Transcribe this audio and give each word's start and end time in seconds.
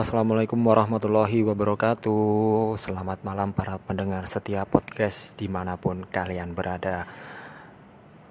Assalamualaikum 0.00 0.56
warahmatullahi 0.64 1.44
wabarakatuh. 1.44 2.72
Selamat 2.80 3.20
malam 3.20 3.52
para 3.52 3.76
pendengar 3.76 4.24
setiap 4.24 4.72
podcast 4.72 5.36
di 5.36 5.44
mana 5.44 5.76
pun 5.76 6.08
kalian 6.08 6.56
berada. 6.56 7.04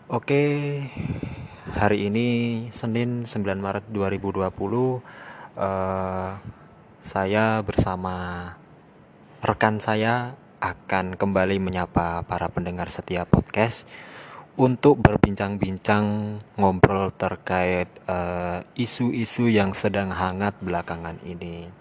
Oke, 0.09 0.81
hari 1.69 2.09
ini 2.09 2.27
Senin 2.73 3.29
9 3.29 3.45
Maret 3.61 3.85
2020 3.85 4.49
eh, 4.49 6.31
Saya 7.05 7.61
bersama 7.61 8.17
rekan 9.45 9.77
saya 9.77 10.33
akan 10.65 11.21
kembali 11.21 11.61
menyapa 11.61 12.25
para 12.25 12.49
pendengar 12.49 12.89
setiap 12.89 13.29
podcast 13.29 13.85
untuk 14.59 14.99
berbincang-bincang 14.99 16.35
ngobrol 16.59 17.15
terkait 17.15 17.87
eh, 18.03 18.59
isu-isu 18.75 19.47
uh, 19.47 19.55
yang 19.55 19.71
sedang 19.71 20.11
hangat 20.11 20.59
belakangan 20.59 21.15
ini. 21.23 21.71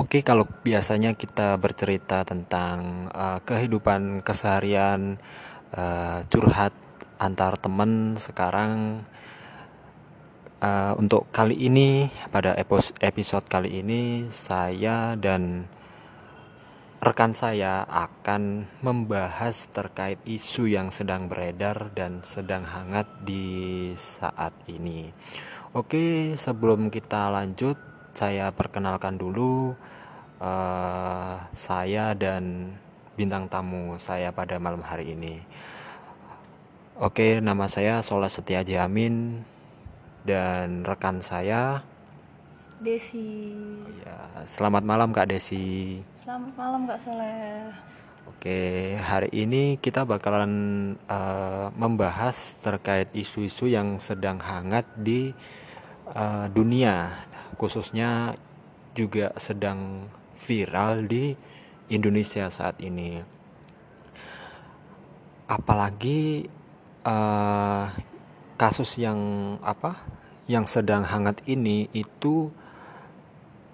Oke, 0.00 0.24
kalau 0.24 0.48
biasanya 0.48 1.12
kita 1.12 1.56
bercerita 1.56 2.20
tentang 2.24 3.08
uh, 3.16 3.40
kehidupan 3.40 4.20
keseharian, 4.20 5.16
uh, 5.72 6.20
curhat 6.28 6.76
antar 7.16 7.56
teman, 7.56 8.20
sekarang 8.20 9.00
uh, 10.60 10.92
untuk 11.00 11.32
kali 11.32 11.56
ini 11.56 12.12
pada 12.28 12.52
episode 13.00 13.48
kali 13.48 13.80
ini 13.80 14.28
saya 14.28 15.16
dan 15.16 15.64
rekan 17.06 17.38
saya 17.38 17.86
akan 17.86 18.66
membahas 18.82 19.70
terkait 19.70 20.18
isu 20.26 20.66
yang 20.66 20.90
sedang 20.90 21.30
beredar 21.30 21.94
dan 21.94 22.26
sedang 22.26 22.66
hangat 22.66 23.06
di 23.22 23.94
saat 23.94 24.50
ini. 24.66 25.14
Oke, 25.70 26.34
sebelum 26.34 26.90
kita 26.90 27.30
lanjut, 27.30 27.78
saya 28.10 28.50
perkenalkan 28.50 29.22
dulu 29.22 29.78
uh, 30.42 31.46
saya 31.54 32.10
dan 32.18 32.74
bintang 33.14 33.46
tamu 33.46 33.94
saya 34.02 34.34
pada 34.34 34.58
malam 34.58 34.82
hari 34.82 35.14
ini. 35.14 35.46
Oke, 36.98 37.38
nama 37.38 37.70
saya 37.70 38.02
Sola 38.02 38.26
Setia 38.26 38.66
Jamin 38.66 39.46
dan 40.26 40.82
rekan 40.82 41.22
saya 41.22 41.86
Desi. 42.76 43.56
Ya, 44.04 44.44
selamat 44.44 44.84
malam 44.84 45.08
Kak 45.08 45.32
Desi. 45.32 46.04
Selamat 46.20 46.52
malam 46.60 46.84
Kak 46.84 47.00
Soleh. 47.00 47.72
Oke, 48.28 48.92
hari 49.00 49.32
ini 49.32 49.80
kita 49.80 50.04
bakalan 50.04 50.52
uh, 51.08 51.72
membahas 51.72 52.52
terkait 52.60 53.08
isu-isu 53.16 53.64
yang 53.64 53.96
sedang 53.96 54.36
hangat 54.44 54.84
di 54.92 55.32
uh, 56.12 56.52
dunia, 56.52 57.24
khususnya 57.56 58.36
juga 58.92 59.32
sedang 59.40 60.12
viral 60.36 61.08
di 61.08 61.32
Indonesia 61.88 62.52
saat 62.52 62.76
ini. 62.84 63.24
Apalagi 65.48 66.44
uh, 67.08 67.88
kasus 68.60 69.00
yang 69.00 69.16
apa? 69.64 69.96
Yang 70.44 70.78
sedang 70.78 71.08
hangat 71.08 71.40
ini 71.48 71.88
itu 71.96 72.52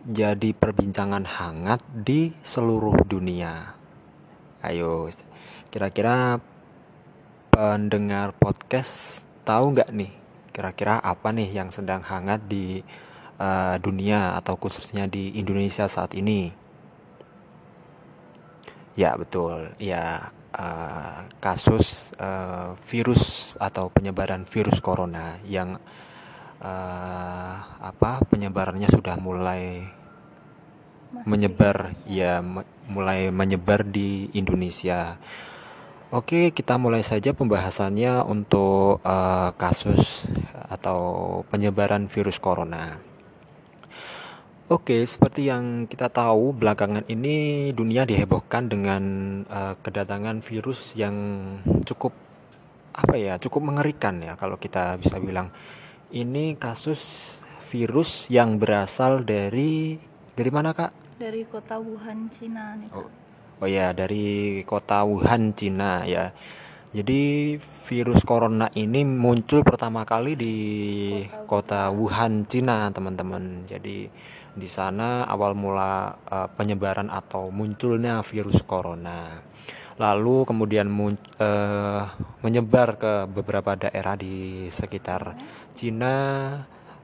jadi 0.02 0.50
perbincangan 0.50 1.22
hangat 1.26 1.82
di 1.94 2.34
seluruh 2.42 3.06
dunia. 3.06 3.78
Ayo, 4.62 5.10
kira-kira 5.70 6.42
pendengar 7.54 8.34
podcast 8.34 9.22
tahu 9.46 9.76
nggak 9.78 9.90
nih 9.92 10.22
kira-kira 10.52 11.00
apa 11.00 11.32
nih 11.32 11.48
yang 11.48 11.72
sedang 11.72 12.04
hangat 12.04 12.44
di 12.44 12.84
uh, 13.40 13.76
dunia 13.80 14.36
atau 14.36 14.54
khususnya 14.60 15.08
di 15.08 15.32
Indonesia 15.40 15.88
saat 15.88 16.12
ini? 16.12 16.52
Ya 18.92 19.16
betul, 19.16 19.72
ya 19.80 20.28
uh, 20.52 21.24
kasus 21.40 22.12
uh, 22.20 22.76
virus 22.84 23.56
atau 23.56 23.88
penyebaran 23.88 24.44
virus 24.44 24.84
corona 24.84 25.40
yang 25.48 25.80
uh, 26.62 27.54
apa 27.82 28.22
penyebarannya 28.30 28.88
sudah 28.88 29.18
mulai 29.18 29.90
Masih 31.12 31.28
menyebar 31.28 31.92
ya 32.08 32.40
me 32.40 32.64
mulai 32.88 33.28
menyebar 33.28 33.84
di 33.84 34.32
Indonesia. 34.32 35.18
Oke, 36.12 36.52
kita 36.52 36.76
mulai 36.76 37.00
saja 37.00 37.32
pembahasannya 37.32 38.20
untuk 38.28 39.00
uh, 39.00 39.56
kasus 39.56 40.28
atau 40.68 41.00
penyebaran 41.48 42.04
virus 42.04 42.36
corona. 42.36 43.00
Oke, 44.68 45.04
seperti 45.08 45.48
yang 45.48 45.88
kita 45.88 46.12
tahu, 46.12 46.52
belakangan 46.52 47.08
ini 47.08 47.68
dunia 47.72 48.04
dihebohkan 48.04 48.68
dengan 48.68 49.02
uh, 49.48 49.76
kedatangan 49.80 50.44
virus 50.44 50.92
yang 50.96 51.16
cukup 51.88 52.12
apa 52.92 53.16
ya, 53.16 53.40
cukup 53.40 53.72
mengerikan 53.72 54.20
ya 54.20 54.36
kalau 54.36 54.60
kita 54.60 55.00
bisa 55.00 55.16
bilang 55.16 55.48
ini 56.12 56.54
kasus 56.60 57.34
virus 57.72 58.28
yang 58.28 58.60
berasal 58.60 59.24
dari 59.24 59.96
dari 60.36 60.50
mana 60.52 60.76
kak? 60.76 60.92
Dari 61.16 61.48
kota 61.48 61.80
Wuhan, 61.80 62.28
Cina 62.36 62.76
nih. 62.76 62.92
Oh, 62.92 63.08
oh 63.64 63.68
ya 63.68 63.96
dari 63.96 64.60
kota 64.68 65.08
Wuhan, 65.08 65.56
Cina 65.56 66.04
ya. 66.04 66.36
Jadi 66.92 67.56
virus 67.88 68.20
corona 68.28 68.68
ini 68.76 69.00
muncul 69.00 69.64
pertama 69.64 70.04
kali 70.04 70.36
di 70.36 70.56
kota, 71.48 71.88
kota 71.88 71.96
Wuhan, 71.96 72.44
Cina, 72.44 72.92
teman-teman. 72.92 73.64
Jadi 73.64 74.12
di 74.52 74.68
sana 74.68 75.24
awal 75.24 75.56
mula 75.56 76.12
uh, 76.28 76.48
penyebaran 76.52 77.08
atau 77.08 77.48
munculnya 77.48 78.20
virus 78.20 78.60
corona. 78.68 79.40
Lalu 79.96 80.44
kemudian 80.44 80.88
uh, 80.92 82.02
menyebar 82.44 83.00
ke 83.00 83.12
beberapa 83.28 83.76
daerah 83.76 84.16
di 84.16 84.68
sekitar 84.68 85.36
Cina 85.74 86.16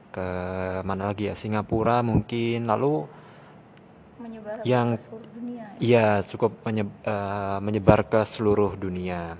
ke 0.09 0.29
mana 0.85 1.13
lagi 1.13 1.29
ya? 1.29 1.35
Singapura 1.37 2.01
mungkin. 2.01 2.65
Lalu 2.69 3.05
menyebar 4.19 4.61
yang 4.67 4.99
iya 5.79 6.19
cukup 6.25 6.59
menye, 6.67 6.87
uh, 7.07 7.57
menyebar 7.63 8.07
ke 8.07 8.21
seluruh 8.27 8.75
dunia. 8.75 9.39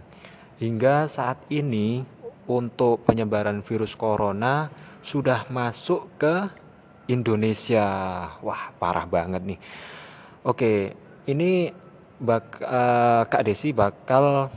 Hingga 0.59 1.07
saat 1.07 1.39
ini 1.47 2.03
untuk 2.49 3.05
penyebaran 3.07 3.61
virus 3.61 3.95
corona 3.95 4.73
sudah 4.99 5.47
masuk 5.47 6.09
ke 6.19 6.49
Indonesia. 7.07 7.85
Wah 8.43 8.71
parah 8.77 9.07
banget 9.09 9.41
nih. 9.43 9.59
Oke 10.45 10.93
ini 11.27 11.69
bak 12.19 12.59
uh, 12.63 13.23
Kak 13.27 13.43
Desi 13.47 13.71
bakal 13.71 14.51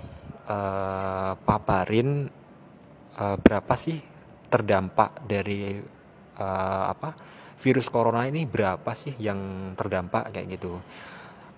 uh, 0.47 1.33
paparin 1.47 2.27
uh, 3.19 3.37
berapa 3.39 3.75
sih 3.79 4.12
terdampak 4.53 5.25
dari 5.25 5.81
uh, 6.37 6.85
apa 6.93 7.17
virus 7.57 7.89
corona 7.89 8.29
ini 8.29 8.45
berapa 8.45 8.93
sih 8.93 9.17
yang 9.17 9.73
terdampak 9.79 10.29
kayak 10.35 10.61
gitu. 10.61 10.77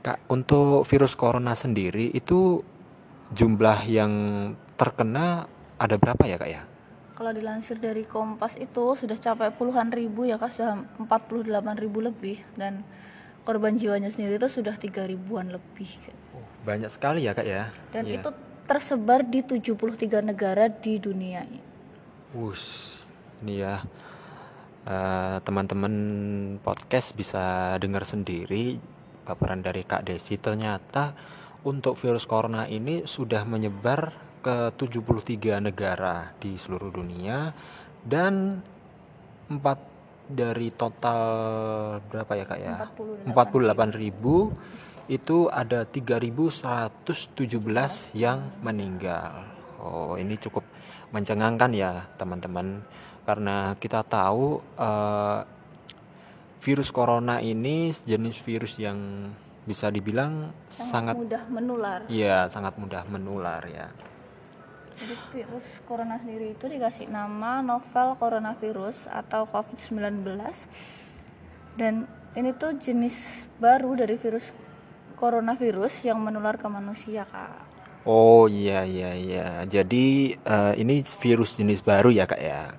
Kak 0.05 0.29
untuk 0.31 0.87
virus 0.87 1.17
corona 1.17 1.57
sendiri 1.59 2.13
itu 2.15 2.63
jumlah 3.33 3.89
yang 3.89 4.13
terkena 4.77 5.49
ada 5.81 5.97
berapa 5.97 6.23
ya 6.29 6.37
kak 6.37 6.51
ya? 6.53 6.63
Kalau 7.15 7.31
dilansir 7.31 7.79
dari 7.81 8.05
Kompas 8.05 8.59
itu 8.61 8.95
sudah 8.95 9.17
capai 9.17 9.51
puluhan 9.55 9.89
ribu 9.91 10.29
ya 10.29 10.37
kak 10.37 10.53
sudah 10.53 10.83
48 11.03 11.83
ribu 11.83 12.05
lebih. 12.05 12.39
Dan 12.55 12.85
korban 13.49 13.81
jiwanya 13.81 14.13
sendiri 14.13 14.37
itu 14.37 14.61
sudah 14.61 14.77
tiga 14.81 15.05
ribuan 15.05 15.53
lebih 15.53 15.89
oh, 16.33 16.45
banyak 16.65 16.89
sekali 16.89 17.29
ya 17.29 17.33
kak 17.37 17.47
ya? 17.49 17.73
Dan 17.93 18.09
ya. 18.09 18.21
itu 18.21 18.29
tersebar 18.65 19.25
di 19.25 19.45
73 19.45 20.25
negara 20.25 20.73
di 20.73 20.97
dunia 20.97 21.45
Wush, 22.35 22.99
ini 23.47 23.63
ya 23.63 23.79
uh, 24.91 25.39
teman-teman 25.39 25.95
podcast 26.59 27.15
bisa 27.15 27.79
dengar 27.79 28.03
sendiri 28.03 28.83
paparan 29.23 29.63
dari 29.63 29.87
Kak 29.87 30.03
Desi 30.03 30.35
ternyata 30.35 31.15
untuk 31.63 31.95
virus 31.95 32.27
corona 32.27 32.67
ini 32.67 33.07
sudah 33.07 33.47
menyebar 33.47 34.11
ke 34.43 34.75
73 34.75 35.63
negara 35.63 36.35
di 36.43 36.59
seluruh 36.59 36.91
dunia 36.91 37.55
dan 38.03 38.59
4 39.55 39.55
dari 40.27 40.75
total 40.75 41.23
berapa 42.11 42.33
ya 42.35 42.45
Kak 42.51 42.59
ya? 42.59 42.77
48, 43.31 43.31
48 43.31 44.03
ribu 44.03 44.51
itu 45.07 45.47
ada 45.55 45.87
3117 45.87 46.99
yang 48.19 48.59
meninggal. 48.59 49.54
Oh, 49.85 50.17
ini 50.17 50.41
cukup 50.41 50.65
mencengangkan 51.13 51.71
ya 51.77 52.09
teman-teman 52.17 52.81
karena 53.29 53.77
kita 53.77 54.01
tahu 54.01 54.65
uh, 54.81 55.45
virus 56.65 56.89
corona 56.89 57.45
ini 57.45 57.93
jenis 57.93 58.41
virus 58.41 58.81
yang 58.81 59.29
bisa 59.69 59.93
dibilang 59.93 60.53
sangat, 60.69 60.89
sangat 60.89 61.17
mudah 61.21 61.45
menular. 61.53 62.01
Iya, 62.09 62.49
sangat 62.49 62.81
mudah 62.81 63.05
menular 63.09 63.61
ya. 63.69 63.93
Jadi 64.95 65.15
virus 65.37 65.67
corona 65.85 66.17
sendiri 66.17 66.57
itu 66.57 66.65
dikasih 66.65 67.13
nama 67.13 67.61
novel 67.61 68.17
coronavirus 68.17 69.13
atau 69.13 69.45
COVID-19 69.53 70.25
dan 71.77 72.09
ini 72.39 72.51
tuh 72.55 72.79
jenis 72.79 73.47
baru 73.59 73.99
dari 73.99 74.17
virus 74.17 74.55
coronavirus 75.19 76.07
yang 76.07 76.23
menular 76.23 76.55
ke 76.57 76.67
manusia 76.71 77.27
kak 77.27 77.74
Oh 78.05 78.45
iya 78.45 78.85
iya 78.85 79.17
iya. 79.17 79.47
Jadi 79.65 80.37
uh, 80.45 80.77
ini 80.77 81.01
virus 81.01 81.57
jenis 81.57 81.81
baru 81.81 82.13
ya 82.13 82.29
kak 82.29 82.41
ya. 82.41 82.77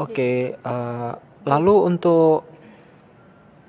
Oke. 0.00 0.56
Uh, 0.64 1.12
lalu 1.44 1.92
untuk 1.92 2.48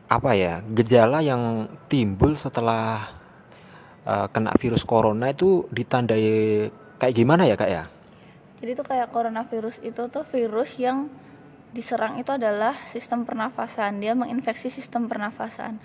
apa 0.10 0.32
ya 0.34 0.64
gejala 0.74 1.20
yang 1.22 1.68
timbul 1.92 2.34
setelah 2.40 3.12
uh, 4.08 4.32
kena 4.32 4.56
virus 4.58 4.88
corona 4.88 5.30
itu 5.30 5.68
ditandai 5.76 6.72
kayak 6.96 7.16
gimana 7.16 7.44
ya 7.44 7.60
kak 7.60 7.72
ya? 7.72 7.84
Jadi 8.64 8.80
itu 8.80 8.84
kayak 8.84 9.12
coronavirus 9.12 9.84
itu 9.84 10.08
tuh 10.08 10.24
virus 10.24 10.80
yang 10.80 11.12
diserang 11.76 12.16
itu 12.16 12.32
adalah 12.32 12.80
sistem 12.88 13.28
pernafasan. 13.28 14.00
Dia 14.00 14.16
menginfeksi 14.16 14.72
sistem 14.72 15.12
pernafasan 15.12 15.84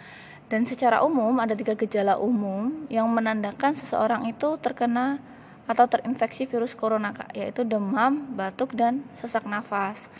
dan 0.53 0.69
secara 0.69 1.01
umum 1.01 1.41
ada 1.41 1.57
tiga 1.57 1.73
gejala 1.73 2.21
umum 2.21 2.85
yang 2.93 3.09
menandakan 3.09 3.73
seseorang 3.73 4.29
itu 4.29 4.61
terkena 4.61 5.19
atau 5.65 5.89
terinfeksi 5.89 6.45
virus 6.45 6.77
corona 6.77 7.17
yaitu 7.33 7.65
demam, 7.65 8.37
batuk, 8.37 8.77
dan 8.77 9.05
sesak 9.17 9.49
nafas. 9.49 10.13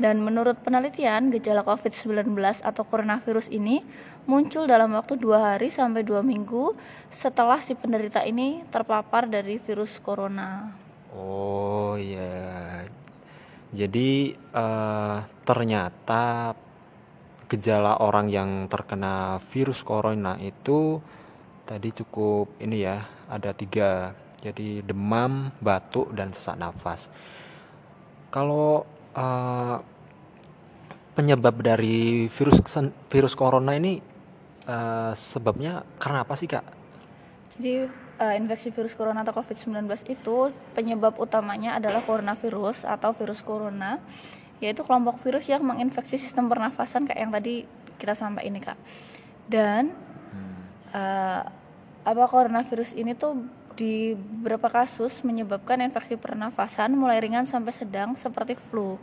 Dan 0.00 0.24
menurut 0.24 0.56
penelitian, 0.64 1.28
gejala 1.28 1.60
COVID-19 1.66 2.32
atau 2.64 2.82
coronavirus 2.86 3.52
ini 3.52 3.84
muncul 4.24 4.64
dalam 4.64 4.94
waktu 4.96 5.20
dua 5.20 5.52
hari 5.52 5.68
sampai 5.68 6.06
dua 6.06 6.24
minggu 6.24 6.72
setelah 7.12 7.60
si 7.60 7.76
penderita 7.76 8.24
ini 8.24 8.64
terpapar 8.72 9.28
dari 9.28 9.60
virus 9.60 10.00
corona. 10.00 10.72
Oh 11.12 12.00
ya, 12.00 12.88
jadi 13.68 14.32
uh, 14.56 15.28
ternyata 15.44 16.56
gejala 17.52 18.00
orang 18.00 18.32
yang 18.32 18.50
terkena 18.72 19.36
virus 19.52 19.84
corona 19.84 20.40
itu 20.40 21.04
tadi 21.68 21.92
cukup 21.92 22.56
ini 22.64 22.88
ya 22.88 23.04
ada 23.28 23.52
tiga. 23.52 24.16
Jadi 24.42 24.82
demam 24.82 25.54
batuk 25.62 26.10
dan 26.16 26.34
sesak 26.34 26.58
nafas. 26.58 27.06
Kalau 28.32 28.82
uh, 29.14 29.76
penyebab 31.12 31.60
dari 31.60 32.26
virus 32.26 32.58
virus 33.12 33.34
corona 33.36 33.76
ini 33.76 34.00
uh, 34.66 35.12
sebabnya 35.12 35.84
karena 36.00 36.24
apa 36.24 36.34
sih 36.34 36.48
kak? 36.48 36.64
Jadi 37.60 37.86
uh, 38.18 38.34
infeksi 38.34 38.72
virus 38.72 38.96
corona 38.96 39.20
atau 39.22 39.36
COVID-19 39.36 39.84
itu 40.08 40.50
penyebab 40.72 41.20
utamanya 41.20 41.76
adalah 41.76 42.00
coronavirus 42.02 42.88
atau 42.88 43.12
virus 43.14 43.44
corona 43.44 44.00
yaitu 44.62 44.86
kelompok 44.86 45.18
virus 45.26 45.50
yang 45.50 45.66
menginfeksi 45.66 46.16
sistem 46.22 46.46
pernafasan 46.46 47.10
kayak 47.10 47.20
yang 47.20 47.32
tadi 47.34 47.66
kita 47.98 48.14
sampai 48.14 48.46
ini 48.46 48.62
kak. 48.62 48.78
Dan 49.50 49.90
hmm. 50.30 50.62
uh, 50.94 51.42
apa 52.02 52.24
coronavirus 52.30 52.94
ini 52.94 53.18
tuh 53.18 53.42
di 53.74 54.14
beberapa 54.14 54.68
kasus 54.68 55.24
menyebabkan 55.24 55.80
infeksi 55.80 56.14
pernafasan 56.14 56.94
mulai 56.94 57.18
ringan 57.18 57.48
sampai 57.48 57.72
sedang 57.74 58.14
seperti 58.14 58.54
flu. 58.54 59.00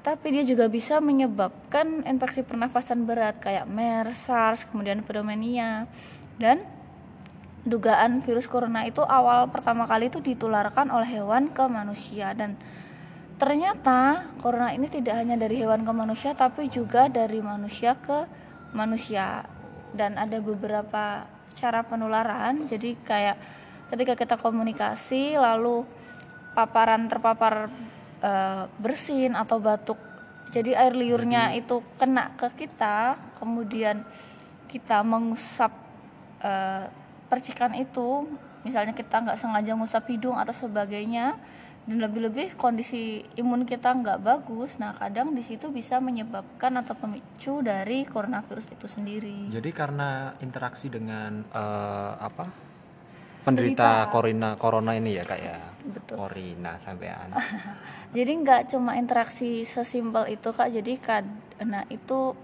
Tapi 0.00 0.32
dia 0.32 0.44
juga 0.48 0.64
bisa 0.70 0.96
menyebabkan 1.02 2.08
infeksi 2.08 2.40
pernafasan 2.40 3.04
berat 3.04 3.36
kayak 3.36 3.68
MERS, 3.68 4.32
SARS, 4.32 4.60
kemudian 4.64 5.04
pneumonia. 5.04 5.84
Dan 6.40 6.64
dugaan 7.68 8.24
virus 8.24 8.48
corona 8.48 8.88
itu 8.88 9.04
awal 9.04 9.52
pertama 9.52 9.84
kali 9.84 10.08
itu 10.08 10.24
ditularkan 10.24 10.88
oleh 10.88 11.20
hewan 11.20 11.52
ke 11.52 11.68
manusia. 11.68 12.32
Dan 12.32 12.56
Ternyata 13.40 14.28
corona 14.44 14.76
ini 14.76 14.84
tidak 14.92 15.16
hanya 15.16 15.32
dari 15.40 15.64
hewan 15.64 15.88
ke 15.88 15.92
manusia 15.96 16.36
tapi 16.36 16.68
juga 16.68 17.08
dari 17.08 17.40
manusia 17.40 17.96
ke 17.96 18.28
manusia. 18.76 19.48
Dan 19.96 20.20
ada 20.20 20.44
beberapa 20.44 21.24
cara 21.56 21.80
penularan. 21.80 22.68
Jadi 22.68 23.00
kayak 23.00 23.40
ketika 23.88 24.12
kita 24.12 24.36
komunikasi 24.36 25.40
lalu 25.40 25.88
paparan 26.52 27.08
terpapar 27.08 27.72
e, 28.20 28.32
bersin 28.76 29.32
atau 29.32 29.56
batuk. 29.56 29.96
Jadi 30.52 30.76
air 30.76 30.92
liurnya 30.92 31.56
jadi, 31.56 31.64
itu 31.64 31.80
kena 31.96 32.36
ke 32.36 32.52
kita 32.52 33.16
kemudian 33.40 34.04
kita 34.68 35.00
mengusap 35.00 35.72
e, 36.44 36.52
percikan 37.32 37.72
itu. 37.72 38.28
Misalnya 38.68 38.92
kita 38.92 39.24
nggak 39.24 39.40
sengaja 39.40 39.72
ngusap 39.72 40.04
hidung 40.12 40.36
atau 40.36 40.52
sebagainya 40.52 41.40
dan 41.88 41.96
lebih-lebih 41.96 42.60
kondisi 42.60 43.24
imun 43.40 43.64
kita 43.64 43.90
nggak 43.96 44.20
bagus 44.20 44.76
nah 44.76 44.92
kadang 44.94 45.32
di 45.32 45.40
situ 45.40 45.72
bisa 45.72 45.96
menyebabkan 45.98 46.76
atau 46.76 46.92
pemicu 46.92 47.64
dari 47.64 48.04
coronavirus 48.04 48.68
itu 48.70 48.86
sendiri. 48.86 49.48
Jadi 49.48 49.70
karena 49.72 50.36
interaksi 50.44 50.92
dengan 50.92 51.40
uh, 51.50 52.20
apa? 52.20 52.46
Penderita 53.40 54.12
corona 54.12 54.60
corona 54.60 54.92
ini 54.92 55.16
ya 55.16 55.24
kak 55.24 55.40
ya? 55.40 55.56
Betul. 55.80 56.20
Corona 56.20 56.76
sampean. 56.76 57.32
Jadi 58.16 58.32
nggak 58.44 58.76
cuma 58.76 59.00
interaksi 59.00 59.64
sesimpel 59.64 60.34
itu 60.34 60.52
kak 60.52 60.68
jadi 60.74 60.98
karena 61.00 61.86
itu 61.88 62.34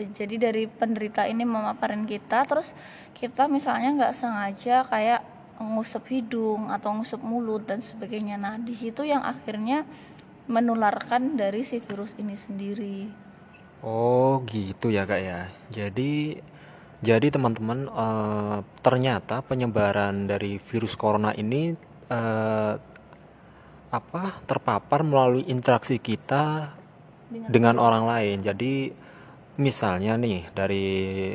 jadi 0.00 0.50
dari 0.50 0.64
penderita 0.64 1.26
ini 1.26 1.44
memaparin 1.44 2.06
kita 2.08 2.46
terus 2.48 2.72
kita 3.12 3.50
misalnya 3.50 3.92
nggak 3.92 4.14
sengaja 4.16 4.86
kayak 4.88 5.20
ngusap 5.60 6.08
hidung 6.08 6.72
atau 6.72 6.96
ngusap 6.96 7.20
mulut 7.20 7.68
dan 7.68 7.84
sebagainya. 7.84 8.40
Nah 8.40 8.56
di 8.56 8.72
situ 8.72 9.04
yang 9.04 9.20
akhirnya 9.20 9.84
menularkan 10.48 11.36
dari 11.36 11.62
si 11.62 11.78
virus 11.78 12.16
ini 12.16 12.34
sendiri. 12.34 12.98
Oh 13.84 14.40
gitu 14.48 14.88
ya 14.88 15.04
kak 15.04 15.20
ya. 15.20 15.40
Jadi 15.68 16.40
jadi 17.00 17.32
teman-teman 17.32 17.88
uh, 17.88 18.60
ternyata 18.84 19.40
penyebaran 19.40 20.28
dari 20.28 20.60
virus 20.60 20.96
corona 20.96 21.32
ini 21.32 21.72
uh, 22.12 22.74
apa 23.90 24.24
terpapar 24.44 25.00
melalui 25.02 25.48
interaksi 25.48 25.96
kita 25.96 26.76
dengan, 27.32 27.48
dengan 27.48 27.76
orang 27.80 28.04
lain. 28.04 28.38
Jadi 28.44 28.92
misalnya 29.60 30.16
nih 30.16 30.48
dari 30.56 30.86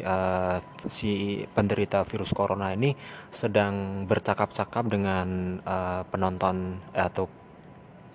uh, 0.02 0.58
si 0.90 1.46
penderita 1.46 2.02
virus 2.02 2.34
corona 2.34 2.74
ini 2.74 2.98
sedang 3.30 4.04
bercakap-cakap 4.10 4.90
dengan 4.90 5.62
uh, 5.62 6.02
penonton 6.10 6.82
eh, 6.98 7.06
atau 7.06 7.30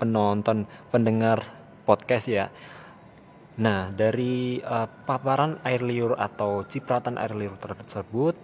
penonton 0.02 0.66
pendengar 0.90 1.46
podcast 1.86 2.26
ya. 2.26 2.50
Nah, 3.62 3.94
dari 3.94 4.58
uh, 4.58 4.90
paparan 5.06 5.62
air 5.62 5.86
liur 5.86 6.18
atau 6.18 6.66
cipratan 6.66 7.14
air 7.14 7.38
liur 7.38 7.54
tersebut 7.60 8.34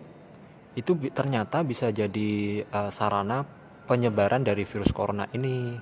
itu 0.79 0.93
ternyata 1.11 1.67
bisa 1.67 1.91
jadi 1.91 2.63
uh, 2.71 2.95
sarana 2.95 3.43
penyebaran 3.91 4.47
dari 4.47 4.63
virus 4.63 4.95
corona 4.95 5.27
ini. 5.35 5.75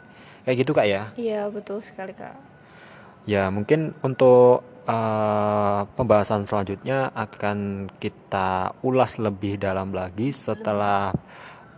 Kayak 0.49 0.57
gitu 0.65 0.73
Kak 0.73 0.87
ya? 0.89 1.03
Iya, 1.21 1.53
betul 1.53 1.85
sekali 1.85 2.17
Kak. 2.17 2.37
Ya, 3.25 3.49
mungkin 3.49 3.97
untuk 4.05 4.74
uh, 4.89 5.89
pembahasan 5.97 6.45
selanjutnya 6.49 7.13
akan 7.13 7.91
kita 7.99 8.77
ulas 8.85 9.17
lebih 9.21 9.61
dalam 9.61 9.93
lagi 9.93 10.31
setelah 10.31 11.13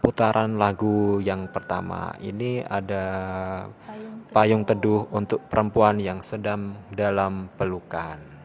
putaran 0.03 0.55
lagu 0.55 1.19
yang 1.19 1.51
pertama. 1.51 2.15
Ini 2.23 2.63
ada 2.67 3.05
payung 4.31 4.63
teduh 4.63 5.11
untuk 5.11 5.47
perempuan 5.51 5.99
yang 5.99 6.23
sedang 6.23 6.79
dalam 6.95 7.51
pelukan. 7.59 8.36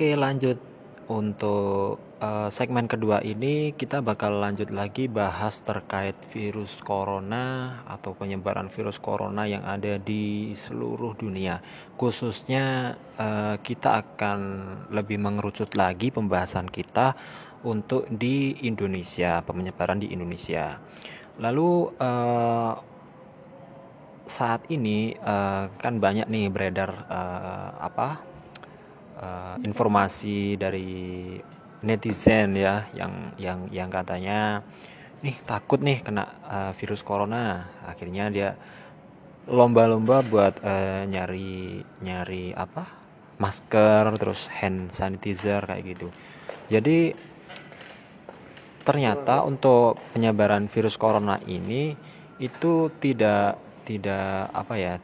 Oke 0.00 0.16
lanjut. 0.16 0.56
Untuk 1.12 2.00
eh, 2.24 2.48
segmen 2.48 2.88
kedua 2.88 3.20
ini 3.20 3.76
kita 3.76 4.00
bakal 4.00 4.40
lanjut 4.40 4.72
lagi 4.72 5.12
bahas 5.12 5.60
terkait 5.60 6.16
virus 6.32 6.80
corona 6.80 7.76
atau 7.84 8.16
penyebaran 8.16 8.72
virus 8.72 8.96
corona 8.96 9.44
yang 9.44 9.60
ada 9.60 10.00
di 10.00 10.56
seluruh 10.56 11.12
dunia. 11.20 11.60
Khususnya 12.00 12.96
eh, 13.20 13.60
kita 13.60 14.00
akan 14.00 14.40
lebih 14.88 15.20
mengerucut 15.20 15.76
lagi 15.76 16.08
pembahasan 16.08 16.72
kita 16.72 17.12
untuk 17.68 18.08
di 18.08 18.56
Indonesia 18.64 19.44
penyebaran 19.44 20.00
di 20.00 20.16
Indonesia. 20.16 20.80
Lalu 21.36 21.92
eh, 22.00 22.72
saat 24.24 24.64
ini 24.72 25.12
eh, 25.12 25.64
kan 25.76 26.00
banyak 26.00 26.24
nih 26.24 26.48
beredar 26.48 26.88
eh, 27.04 27.70
apa 27.84 28.29
eh, 29.20 29.56
informasi 29.62 30.56
dari 30.56 31.36
netizen 31.80 32.56
ya 32.56 32.88
yang 32.92 33.32
yang 33.40 33.60
yang 33.72 33.88
katanya 33.88 34.60
nih 35.20 35.36
takut 35.44 35.80
nih 35.84 36.00
kena 36.00 36.24
eh, 36.48 36.72
virus 36.76 37.04
corona. 37.04 37.68
Akhirnya 37.84 38.32
dia 38.32 38.56
lomba-lomba 39.46 40.24
buat 40.24 40.60
eh, 40.64 41.04
nyari 41.04 41.84
nyari 42.00 42.56
apa 42.56 42.84
masker 43.40 44.04
terus 44.20 44.48
hand 44.52 44.92
sanitizer 44.92 45.64
kayak 45.64 45.84
gitu. 45.96 46.08
Jadi 46.68 47.30
ternyata 48.84 49.44
untuk 49.44 50.00
penyebaran 50.16 50.68
virus 50.68 50.96
corona 50.96 51.36
ini 51.44 51.92
itu 52.40 52.88
tidak 52.96 53.60
tidak 53.84 54.48
apa 54.56 54.74
ya 54.80 54.94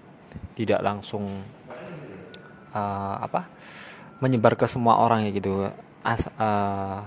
tidak 0.56 0.80
langsung 0.80 1.44
uh, 2.72 3.14
apa 3.20 3.46
menyebar 4.20 4.56
ke 4.56 4.66
semua 4.68 5.00
orang 5.00 5.28
ya 5.28 5.30
gitu. 5.34 5.68
As, 6.06 6.30
uh, 6.38 7.02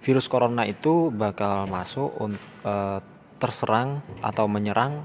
virus 0.00 0.30
corona 0.30 0.64
itu 0.64 1.12
bakal 1.12 1.68
masuk 1.68 2.08
uh, 2.64 3.00
terserang 3.40 4.00
atau 4.24 4.48
menyerang 4.48 5.04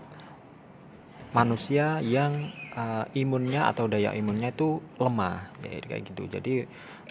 manusia 1.36 2.00
yang 2.00 2.52
uh, 2.80 3.04
imunnya 3.12 3.68
atau 3.68 3.92
daya 3.92 4.16
imunnya 4.16 4.56
itu 4.56 4.80
lemah 5.00 5.52
ya 5.64 5.84
kayak 5.84 6.04
gitu. 6.14 6.24
Jadi 6.32 6.54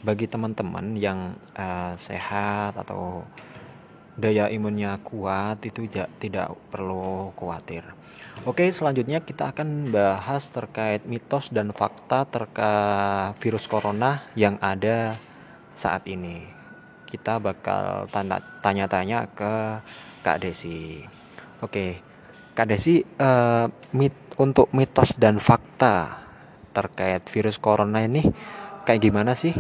bagi 0.05 0.29
teman-teman 0.29 0.97
yang 0.97 1.37
uh, 1.57 1.93
sehat 1.97 2.77
atau 2.77 3.25
daya 4.15 4.49
imunnya 4.49 4.97
kuat 5.03 5.61
itu 5.67 5.91
tidak 5.91 6.55
perlu 6.71 7.35
khawatir 7.35 7.83
Oke, 8.45 8.69
selanjutnya 8.69 9.25
kita 9.25 9.57
akan 9.57 9.89
bahas 9.89 10.45
terkait 10.53 11.01
mitos 11.09 11.49
dan 11.49 11.73
fakta 11.73 12.29
terkait 12.29 13.33
virus 13.41 13.65
corona 13.65 14.29
yang 14.37 14.61
ada 14.61 15.17
saat 15.73 16.05
ini. 16.13 16.45
Kita 17.09 17.41
bakal 17.41 18.05
tanya-tanya 18.61 19.33
ke 19.33 19.81
Kak 20.21 20.45
Desi. 20.45 21.01
Oke, 21.65 22.05
Kak 22.53 22.69
Desi, 22.69 23.01
uh, 23.01 23.65
mit 23.97 24.13
untuk 24.37 24.69
mitos 24.77 25.17
dan 25.17 25.41
fakta 25.41 26.21
terkait 26.77 27.25
virus 27.33 27.57
corona 27.57 28.05
ini 28.05 28.29
kayak 28.85 29.09
gimana 29.09 29.33
sih? 29.33 29.57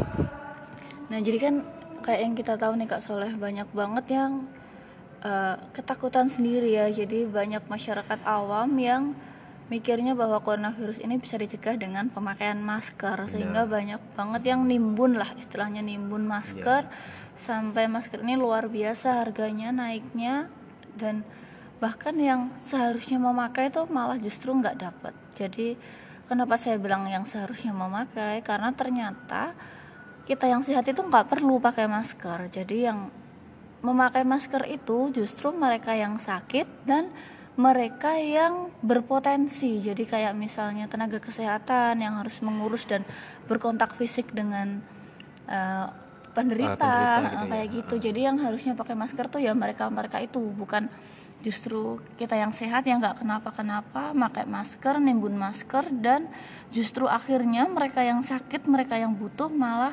Nah, 1.09 1.25
jadi 1.25 1.41
kan 1.41 1.64
kayak 2.05 2.21
yang 2.21 2.35
kita 2.37 2.61
tahu 2.61 2.76
nih 2.76 2.85
Kak 2.85 3.00
Soleh 3.00 3.33
banyak 3.33 3.69
banget 3.73 4.12
yang 4.12 4.45
uh, 5.25 5.57
ketakutan 5.73 6.31
sendiri 6.31 6.76
ya. 6.76 6.87
Jadi 6.93 7.25
banyak 7.26 7.66
masyarakat 7.66 8.21
awam 8.28 8.71
yang 8.78 9.16
mikirnya 9.73 10.12
bahwa 10.12 10.45
coronavirus 10.45 11.00
ini 11.00 11.16
bisa 11.16 11.40
dicegah 11.40 11.75
dengan 11.75 12.12
pemakaian 12.12 12.61
masker. 12.61 13.26
Sehingga 13.26 13.66
banyak 13.66 13.99
banget 14.14 14.54
yang 14.54 14.69
nimbun 14.69 15.19
lah 15.19 15.33
istilahnya 15.35 15.83
nimbun 15.83 16.28
masker. 16.28 16.87
Yeah. 16.87 17.23
sampai 17.35 17.90
masker 17.90 18.23
ini 18.23 18.38
luar 18.38 18.71
biasa 18.71 19.25
harganya 19.26 19.75
naiknya. 19.75 20.46
Dan 20.94 21.27
bahkan 21.83 22.14
yang 22.14 22.55
seharusnya 22.62 23.18
memakai 23.18 23.75
itu 23.75 23.83
malah 23.90 24.14
justru 24.22 24.55
nggak 24.55 24.79
dapat 24.79 25.11
jadi 25.35 25.75
kenapa 26.31 26.55
saya 26.57 26.79
bilang 26.79 27.05
yang 27.11 27.27
seharusnya 27.27 27.75
memakai? 27.75 28.40
Karena 28.46 28.70
ternyata 28.72 29.53
kita 30.25 30.49
yang 30.49 30.64
sehat 30.64 30.87
itu 30.88 31.03
nggak 31.03 31.29
perlu 31.29 31.61
pakai 31.61 31.90
masker. 31.90 32.49
Jadi 32.49 32.88
yang 32.88 33.11
memakai 33.85 34.25
masker 34.25 34.64
itu 34.64 35.12
justru 35.12 35.53
mereka 35.53 35.92
yang 35.92 36.16
sakit 36.16 36.88
dan 36.88 37.12
mereka 37.55 38.16
yang 38.16 38.73
berpotensi. 38.81 39.79
Jadi 39.79 40.09
kayak 40.09 40.35
misalnya 40.35 40.88
tenaga 40.88 41.20
kesehatan 41.20 42.01
yang 42.01 42.18
harus 42.18 42.40
mengurus 42.42 42.88
dan 42.88 43.07
berkontak 43.47 43.94
fisik 43.94 44.33
dengan 44.33 44.83
uh, 45.47 45.87
penderita, 46.35 46.75
uh, 46.83 47.20
penderita 47.20 47.31
gitu 47.31 47.44
kayak 47.53 47.68
ya. 47.68 47.75
gitu. 47.79 47.94
Jadi 48.11 48.20
yang 48.27 48.37
harusnya 48.40 48.73
pakai 48.75 48.97
masker 48.97 49.29
tuh 49.31 49.44
ya 49.44 49.53
mereka 49.55 49.87
mereka 49.92 50.18
itu 50.18 50.40
bukan 50.40 50.90
justru 51.44 52.01
kita 52.16 52.40
yang 52.40 52.57
sehat 52.57 52.88
yang 52.88 53.05
nggak 53.05 53.20
kenapa-kenapa 53.20 54.16
pakai 54.16 54.49
masker 54.49 54.97
nimbun 54.97 55.37
masker 55.37 55.92
dan 56.01 56.33
justru 56.73 57.05
akhirnya 57.05 57.68
mereka 57.68 58.01
yang 58.01 58.25
sakit 58.25 58.64
mereka 58.64 58.97
yang 58.97 59.12
butuh 59.12 59.53
malah 59.53 59.92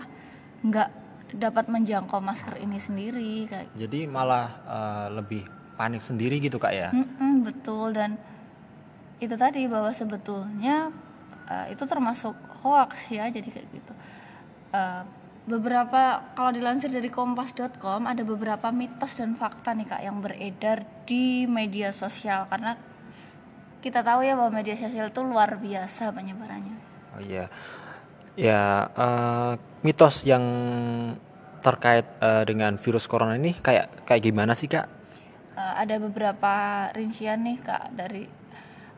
nggak 0.63 1.00
dapat 1.31 1.71
menjangkau 1.71 2.19
masker 2.19 2.59
ini 2.59 2.75
sendiri 2.75 3.47
kayak 3.47 3.71
jadi 3.75 4.03
malah 4.07 4.47
uh, 4.67 5.07
lebih 5.11 5.47
panik 5.81 6.05
sendiri 6.05 6.37
gitu 6.37 6.61
kak 6.61 6.73
ya? 6.77 6.89
Mm-mm, 6.93 7.41
betul. 7.41 7.89
Dan 7.89 8.21
itu 9.17 9.33
tadi 9.33 9.65
bahwa 9.65 9.89
sebetulnya 9.89 10.93
uh, 11.49 11.65
itu 11.73 11.81
termasuk 11.89 12.37
hoax 12.61 13.09
ya 13.09 13.25
jadi 13.33 13.49
kayak 13.49 13.67
gitu. 13.73 13.93
Uh, 14.69 15.01
beberapa 15.49 16.21
kalau 16.37 16.53
dilansir 16.53 16.93
dari 16.93 17.09
kompas.com 17.09 18.05
ada 18.05 18.21
beberapa 18.21 18.69
mitos 18.69 19.17
dan 19.17 19.33
fakta 19.33 19.73
nih 19.73 19.89
kak 19.89 20.01
yang 20.05 20.21
beredar 20.21 20.85
di 21.09 21.49
media 21.49 21.89
sosial. 21.89 22.45
Karena 22.45 22.77
kita 23.81 24.05
tahu 24.05 24.21
ya 24.21 24.37
bahwa 24.37 24.61
media 24.61 24.77
sosial 24.77 25.09
itu 25.09 25.21
luar 25.25 25.57
biasa 25.57 26.13
penyebarannya. 26.13 26.77
Oh 27.17 27.21
iya. 27.25 27.49
Ya 28.37 28.85
uh, 28.93 29.57
mitos 29.81 30.25
yang 30.25 30.43
terkait 31.61 32.05
uh, 32.21 32.41
dengan 32.41 32.77
virus 32.77 33.05
corona 33.05 33.37
ini 33.37 33.53
kayak 33.57 34.05
kayak 34.05 34.21
gimana 34.25 34.57
sih 34.57 34.65
kak? 34.65 34.89
Uh, 35.53 35.73
ada 35.77 36.01
beberapa 36.01 36.53
rincian 36.97 37.45
nih 37.45 37.61
kak 37.61 37.93
dari 37.93 38.25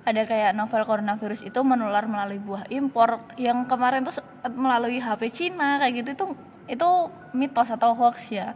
ada 0.04 0.22
kayak 0.28 0.52
novel 0.52 0.84
coronavirus 0.84 1.48
itu 1.48 1.60
menular 1.64 2.04
melalui 2.08 2.40
buah 2.40 2.68
impor 2.68 3.24
yang 3.40 3.64
kemarin 3.68 4.04
tuh 4.04 4.20
melalui 4.52 5.00
HP 5.00 5.32
Cina 5.32 5.80
kayak 5.80 6.04
gitu 6.04 6.10
itu 6.12 6.26
itu 6.72 6.90
mitos 7.36 7.72
atau 7.72 7.96
hoax 7.96 8.32
ya. 8.32 8.56